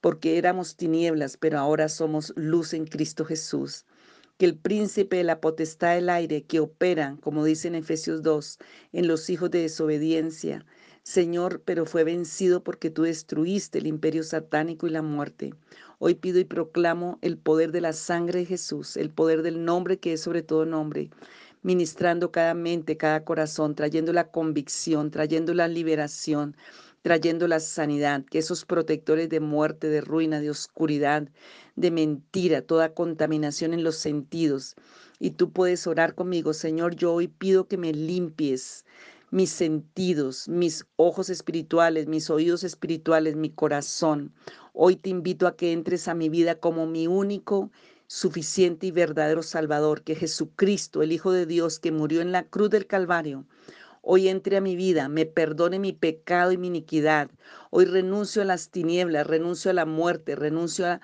porque 0.03 0.37
éramos 0.37 0.75
tinieblas, 0.75 1.37
pero 1.37 1.59
ahora 1.59 1.87
somos 1.87 2.33
luz 2.35 2.73
en 2.73 2.85
Cristo 2.85 3.23
Jesús 3.23 3.85
que 4.37 4.45
el 4.45 4.57
príncipe 4.57 5.15
de 5.15 5.23
la 5.23 5.39
potestad 5.39 5.95
del 5.95 6.09
aire 6.09 6.43
que 6.43 6.59
opera, 6.59 7.17
como 7.21 7.45
dice 7.45 7.69
en 7.69 7.75
Efesios 7.75 8.21
2, 8.21 8.59
en 8.91 9.07
los 9.07 9.29
hijos 9.29 9.49
de 9.49 9.61
desobediencia, 9.61 10.65
Señor, 11.03 11.61
pero 11.63 11.85
fue 11.85 12.03
vencido 12.03 12.65
porque 12.65 12.89
tú 12.89 13.03
destruiste 13.03 13.79
el 13.79 13.87
imperio 13.87 14.23
satánico 14.23 14.87
y 14.87 14.89
la 14.89 15.01
muerte. 15.01 15.53
Hoy 15.99 16.15
pido 16.15 16.39
y 16.39 16.43
proclamo 16.43 17.17
el 17.21 17.37
poder 17.37 17.71
de 17.71 17.79
la 17.79 17.93
sangre 17.93 18.39
de 18.39 18.45
Jesús, 18.45 18.97
el 18.97 19.09
poder 19.09 19.41
del 19.41 19.63
nombre 19.63 19.99
que 19.99 20.13
es 20.13 20.21
sobre 20.21 20.41
todo 20.41 20.65
nombre, 20.65 21.11
ministrando 21.61 22.29
cada 22.29 22.53
mente, 22.53 22.97
cada 22.97 23.23
corazón, 23.23 23.73
trayendo 23.73 24.11
la 24.11 24.31
convicción, 24.31 25.11
trayendo 25.11 25.53
la 25.53 25.69
liberación, 25.69 26.57
trayendo 27.03 27.47
la 27.47 27.59
sanidad, 27.59 28.25
que 28.25 28.39
esos 28.39 28.65
protectores 28.65 29.29
de 29.29 29.41
muerte, 29.41 29.89
de 29.89 30.01
ruina, 30.01 30.39
de 30.39 30.49
oscuridad, 30.49 31.29
de 31.75 31.91
mentira, 31.91 32.61
toda 32.61 32.93
contaminación 32.93 33.73
en 33.73 33.83
los 33.83 33.97
sentidos. 33.97 34.75
Y 35.19 35.31
tú 35.31 35.51
puedes 35.51 35.85
orar 35.85 36.15
conmigo, 36.15 36.53
Señor, 36.53 36.95
yo 36.95 37.13
hoy 37.13 37.27
pido 37.27 37.67
que 37.67 37.77
me 37.77 37.93
limpies 37.93 38.85
mis 39.31 39.49
sentidos, 39.49 40.47
mis 40.47 40.85
ojos 40.95 41.29
espirituales, 41.29 42.07
mis 42.07 42.29
oídos 42.29 42.63
espirituales, 42.63 43.35
mi 43.35 43.49
corazón. 43.49 44.31
Hoy 44.73 44.95
te 44.95 45.09
invito 45.09 45.45
a 45.45 45.57
que 45.57 45.73
entres 45.73 46.07
a 46.07 46.13
mi 46.13 46.29
vida 46.29 46.55
como 46.55 46.87
mi 46.87 47.07
único 47.07 47.69
suficiente 48.07 48.87
y 48.87 48.91
verdadero 48.91 49.43
Salvador, 49.43 50.03
que 50.03 50.15
Jesucristo, 50.15 51.01
el 51.01 51.11
Hijo 51.11 51.31
de 51.31 51.47
Dios, 51.47 51.79
que 51.79 51.91
murió 51.91 52.21
en 52.21 52.31
la 52.31 52.43
cruz 52.43 52.69
del 52.69 52.85
Calvario, 52.85 53.45
Hoy 54.05 54.27
entre 54.27 54.57
a 54.57 54.61
mi 54.61 54.75
vida, 54.75 55.07
me 55.07 55.25
perdone 55.25 55.79
mi 55.79 55.93
pecado 55.93 56.51
y 56.51 56.57
mi 56.57 56.67
iniquidad. 56.67 57.29
Hoy 57.69 57.85
renuncio 57.85 58.41
a 58.41 58.45
las 58.45 58.67
tinieblas, 58.69 59.25
renuncio 59.25 59.71
a 59.71 59.73
la 59.73 59.85
muerte, 59.85 60.35
renuncio 60.35 60.85
a, 60.87 60.99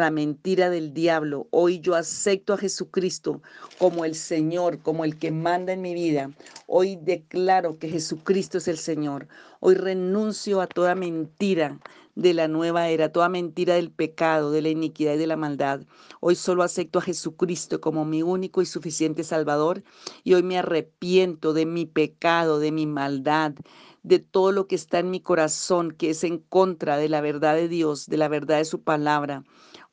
la 0.00 0.10
mentira 0.10 0.68
del 0.68 0.92
diablo. 0.92 1.46
Hoy 1.50 1.78
yo 1.78 1.94
acepto 1.94 2.52
a 2.52 2.58
Jesucristo 2.58 3.40
como 3.78 4.04
el 4.04 4.16
Señor, 4.16 4.80
como 4.82 5.04
el 5.04 5.16
que 5.16 5.30
manda 5.30 5.72
en 5.72 5.80
mi 5.80 5.94
vida. 5.94 6.32
Hoy 6.66 6.96
declaro 7.00 7.78
que 7.78 7.88
Jesucristo 7.88 8.58
es 8.58 8.66
el 8.66 8.78
Señor. 8.78 9.28
Hoy 9.60 9.76
renuncio 9.76 10.60
a 10.60 10.66
toda 10.66 10.96
mentira 10.96 11.78
de 12.20 12.34
la 12.34 12.48
nueva 12.48 12.88
era, 12.88 13.12
toda 13.12 13.30
mentira 13.30 13.74
del 13.76 13.90
pecado, 13.90 14.50
de 14.50 14.60
la 14.60 14.68
iniquidad 14.68 15.14
y 15.14 15.16
de 15.16 15.26
la 15.26 15.38
maldad. 15.38 15.86
Hoy 16.20 16.34
solo 16.34 16.62
acepto 16.62 16.98
a 16.98 17.02
Jesucristo 17.02 17.80
como 17.80 18.04
mi 18.04 18.22
único 18.22 18.60
y 18.60 18.66
suficiente 18.66 19.24
Salvador 19.24 19.82
y 20.22 20.34
hoy 20.34 20.42
me 20.42 20.58
arrepiento 20.58 21.54
de 21.54 21.64
mi 21.64 21.86
pecado, 21.86 22.58
de 22.58 22.72
mi 22.72 22.86
maldad, 22.86 23.54
de 24.02 24.18
todo 24.18 24.52
lo 24.52 24.66
que 24.66 24.74
está 24.74 24.98
en 24.98 25.10
mi 25.10 25.20
corazón 25.20 25.92
que 25.92 26.10
es 26.10 26.22
en 26.22 26.38
contra 26.38 26.98
de 26.98 27.08
la 27.08 27.22
verdad 27.22 27.54
de 27.54 27.68
Dios, 27.68 28.06
de 28.06 28.18
la 28.18 28.28
verdad 28.28 28.58
de 28.58 28.66
su 28.66 28.82
palabra. 28.82 29.42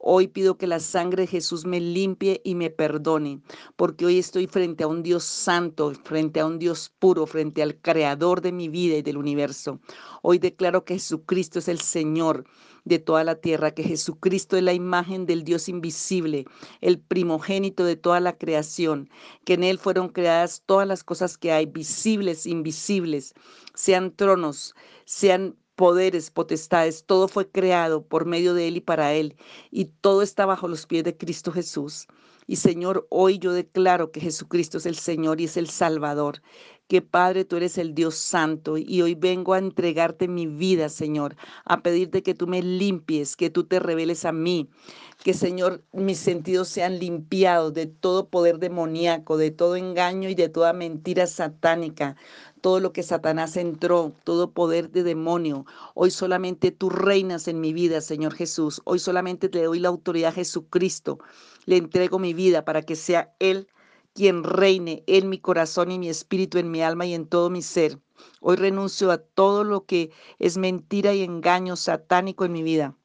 Hoy 0.10 0.30
pido 0.30 0.58
que 0.58 0.67
la 0.67 0.80
sangre 0.80 1.24
de 1.24 1.28
Jesús 1.28 1.65
me 1.65 1.82
limpie 1.82 2.39
y 2.46 2.56
me 2.56 2.70
perdone, 2.70 3.41
porque 3.76 4.06
hoy 4.06 4.20
estoy 4.20 4.48
frente 4.48 4.86
a 4.86 4.88
un 4.88 5.04
Dios 5.04 5.26
santo, 5.26 5.91
frente 6.06 6.39
a 6.39 6.46
un 6.46 6.60
Dios 6.60 6.93
puro, 6.98 7.26
frente 7.26 7.62
al 7.62 7.76
creador 7.82 8.39
de 8.39 8.54
mi 8.54 8.70
vida 8.70 8.96
y 8.96 9.02
del 9.02 9.17
universo. 9.17 9.82
Hoy 10.22 10.39
declaro 10.39 10.86
que 10.86 10.93
Jesucristo 10.93 11.60
es 11.60 11.67
el 11.67 11.82
Señor 11.82 12.46
de 12.86 13.00
toda 13.00 13.26
la 13.26 13.36
tierra, 13.36 13.72
que 13.72 13.84
Jesucristo 13.84 14.56
es 14.56 14.63
la 14.63 14.72
imagen 14.72 15.26
del 15.26 15.43
Dios 15.43 15.67
invisible, 15.67 16.46
el 16.80 17.00
primogénito 17.00 17.84
de 17.84 17.98
toda 17.98 18.22
la 18.22 18.38
creación, 18.38 19.10
que 19.43 19.56
en 19.56 19.65
Él 19.65 19.78
fueron 19.78 20.08
creadas 20.08 20.63
todas 20.65 20.88
las 20.88 21.04
cosas 21.04 21.38
que 21.38 21.52
hay, 21.52 21.65
visibles, 21.65 22.46
invisibles, 22.46 23.34
sean 23.74 24.15
tronos, 24.15 24.74
sean 25.04 25.58
poderes, 25.77 26.31
potestades, 26.31 27.05
todo 27.05 27.29
fue 27.29 27.49
creado 27.51 28.05
por 28.07 28.25
medio 28.25 28.53
de 28.55 28.67
Él 28.67 28.77
y 28.77 28.81
para 28.81 29.13
Él, 29.13 29.37
y 29.71 29.85
todo 29.85 30.23
está 30.23 30.45
bajo 30.45 30.67
los 30.67 30.87
pies 30.87 31.05
de 31.05 31.17
Cristo 31.17 31.53
Jesús. 31.53 32.07
Y 32.49 32.55
Señor, 32.55 33.05
hoy 33.10 33.39
yo 33.39 33.51
declaro 33.51 34.12
que 34.12 34.21
Jesucristo 34.21 34.77
es 34.77 34.86
el 34.86 34.95
Señor 34.95 35.41
y 35.41 35.43
es 35.43 35.57
el 35.57 35.69
Salvador, 35.69 36.41
que 36.88 37.01
Padre, 37.01 37.43
tú 37.43 37.57
eres 37.57 37.77
el 37.77 37.93
Dios 37.93 38.15
Santo 38.15 38.77
y 38.77 39.01
hoy 39.01 39.15
vengo 39.15 39.53
a 39.53 39.57
entregarte 39.57 40.29
mi 40.29 40.47
vida, 40.47 40.88
Señor, 40.88 41.36
a 41.65 41.81
pedirte 41.81 42.23
que 42.23 42.33
tú 42.33 42.47
me 42.47 42.62
limpies, 42.62 43.36
que 43.36 43.49
tú 43.49 43.65
te 43.65 43.79
reveles 43.79 44.23
a 44.23 44.31
mí, 44.31 44.69
que 45.25 45.33
Señor, 45.33 45.83
mis 45.91 46.19
sentidos 46.19 46.69
sean 46.69 46.99
limpiados 46.99 47.73
de 47.73 47.88
todo 47.88 48.29
poder 48.29 48.60
demoníaco, 48.60 49.36
de 49.36 49.51
todo 49.51 49.75
engaño 49.75 50.29
y 50.29 50.36
de 50.36 50.47
toda 50.47 50.71
mentira 50.71 51.27
satánica 51.27 52.15
todo 52.62 52.79
lo 52.79 52.91
que 52.91 53.03
Satanás 53.03 53.55
entró, 53.55 54.13
todo 54.23 54.51
poder 54.51 54.89
de 54.89 55.03
demonio. 55.03 55.65
Hoy 55.93 56.12
solamente 56.12 56.71
tú 56.71 56.89
reinas 56.89 57.47
en 57.47 57.62
mi 57.62 57.71
vida, 57.71 58.01
Señor 58.01 58.33
Jesús. 58.33 58.81
Hoy 58.83 58.99
solamente 58.99 59.47
te 59.47 59.63
doy 59.63 59.79
la 59.79 59.89
autoridad 59.89 60.31
a 60.31 60.33
Jesucristo. 60.33 61.19
Le 61.67 61.75
entrego 61.75 62.17
mi 62.17 62.34
vida 62.34 62.63
para 62.63 62.82
que 62.82 62.95
sea 62.95 63.36
Él 63.39 63.67
quien 64.13 64.43
reine 64.43 65.03
en 65.06 65.27
mi 65.27 65.38
corazón 65.38 65.91
y 65.91 65.99
mi 65.99 66.08
espíritu, 66.08 66.58
en 66.58 66.71
mi 66.71 66.82
alma 66.82 67.06
y 67.06 67.13
en 67.13 67.27
todo 67.27 67.49
mi 67.49 67.62
ser. 67.62 67.99
Hoy 68.39 68.56
renuncio 68.56 69.12
a 69.12 69.17
todo 69.17 69.65
lo 69.65 69.86
que 69.86 70.12
es 70.39 70.58
mentira 70.58 71.13
y 71.13 71.23
engaño 71.23 71.75
satánico 71.75 72.45
en 72.45 72.53
mi 72.53 72.63
vida. 72.63 72.95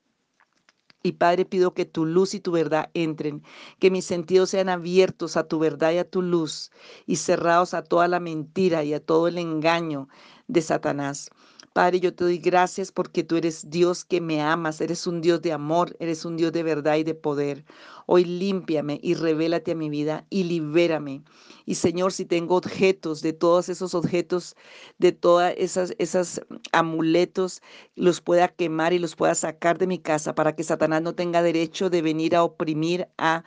Y 1.03 1.13
Padre, 1.13 1.45
pido 1.45 1.75
que 1.75 1.85
tu 1.85 2.07
luz 2.07 2.35
y 2.35 2.41
tu 2.41 2.53
verdad 2.53 2.89
entren, 2.95 3.43
que 3.81 3.91
mis 3.91 4.05
sentidos 4.05 4.51
sean 4.51 4.69
abiertos 4.69 5.37
a 5.37 5.49
tu 5.49 5.59
verdad 5.59 5.91
y 5.91 5.99
a 5.99 6.09
tu 6.09 6.23
luz 6.23 6.71
y 7.05 7.17
cerrados 7.17 7.75
a 7.75 7.83
toda 7.83 8.07
la 8.07 8.21
mentira 8.21 8.85
y 8.85 8.95
a 8.95 9.05
todo 9.05 9.27
el 9.27 9.39
engaño 9.39 10.09
de 10.49 10.63
Satanás. 10.63 11.31
Padre, 11.73 12.01
yo 12.01 12.15
te 12.15 12.25
doy 12.25 12.37
gracias 12.37 12.93
porque 12.93 13.25
tú 13.25 13.37
eres 13.37 13.71
Dios 13.71 14.05
que 14.05 14.21
me 14.21 14.43
amas, 14.43 14.83
eres 14.83 15.07
un 15.07 15.23
Dios 15.23 15.41
de 15.41 15.53
amor, 15.53 15.97
eres 16.01 16.27
un 16.27 16.37
Dios 16.37 16.53
de 16.53 16.63
verdad 16.63 16.97
y 16.97 17.05
de 17.05 17.15
poder. 17.15 17.65
Hoy 18.05 18.27
límpiame 18.27 19.01
y 19.03 19.15
revélate 19.15 19.73
a 19.73 19.75
mi 19.75 19.89
vida 19.89 20.27
y 20.29 20.45
libérame. 20.45 21.23
Y 21.65 21.77
Señor, 21.77 22.13
si 22.13 22.27
tengo 22.27 22.57
objetos, 22.57 23.23
de 23.23 23.33
todos 23.33 23.71
esos 23.71 23.95
objetos, 23.95 24.55
de 24.99 25.13
todas 25.13 25.55
esas, 25.57 25.95
esas 25.99 26.43
amuletos, 26.73 27.63
los 27.95 28.21
pueda 28.21 28.49
quemar 28.49 28.93
y 28.93 28.99
los 28.99 29.17
pueda 29.17 29.35
sacar 29.35 29.79
de 29.79 29.87
mi 29.87 29.99
casa 29.99 30.35
para 30.35 30.55
que 30.55 30.65
Satanás 30.65 31.01
no 31.01 31.15
tenga 31.15 31.43
derecho 31.43 31.89
de 31.89 32.03
venir 32.03 32.37
a 32.37 32.45
oprimir, 32.45 33.09
a 33.17 33.45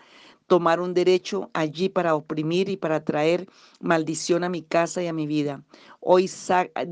tomar 0.48 0.80
un 0.80 0.94
derecho 0.94 1.50
allí 1.54 1.90
para 1.90 2.16
oprimir 2.16 2.70
y 2.70 2.78
para 2.78 3.04
traer 3.04 3.48
maldición 3.80 4.44
a 4.44 4.50
mi 4.50 4.62
casa 4.62 5.02
y 5.02 5.08
a 5.08 5.14
mi 5.14 5.28
vida. 5.28 5.64
Hoy 6.00 6.30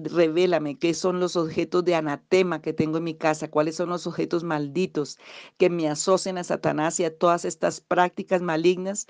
revélame 0.03 0.77
qué 0.79 0.93
son 0.93 1.19
los 1.19 1.35
objetos 1.35 1.85
de 1.85 1.95
anatema 1.95 2.61
que 2.61 2.73
tengo 2.73 2.97
en 2.97 3.03
mi 3.03 3.13
casa, 3.15 3.49
cuáles 3.49 3.75
son 3.75 3.89
los 3.89 4.07
objetos 4.07 4.43
malditos 4.43 5.19
que 5.57 5.69
me 5.69 5.87
asocian 5.89 6.37
a 6.37 6.43
Satanás 6.43 6.99
y 6.99 7.05
a 7.05 7.15
todas 7.15 7.45
estas 7.45 7.79
prácticas 7.81 8.41
malignas. 8.41 9.07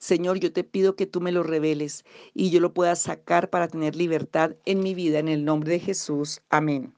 Señor, 0.00 0.38
yo 0.38 0.52
te 0.52 0.64
pido 0.64 0.96
que 0.96 1.06
tú 1.06 1.20
me 1.20 1.32
lo 1.32 1.42
reveles 1.42 2.04
y 2.34 2.50
yo 2.50 2.60
lo 2.60 2.74
pueda 2.74 2.96
sacar 2.96 3.48
para 3.50 3.68
tener 3.68 3.96
libertad 3.96 4.56
en 4.64 4.80
mi 4.80 4.94
vida, 4.94 5.18
en 5.18 5.28
el 5.28 5.44
nombre 5.44 5.72
de 5.72 5.80
Jesús. 5.80 6.42
Amén. 6.50 6.94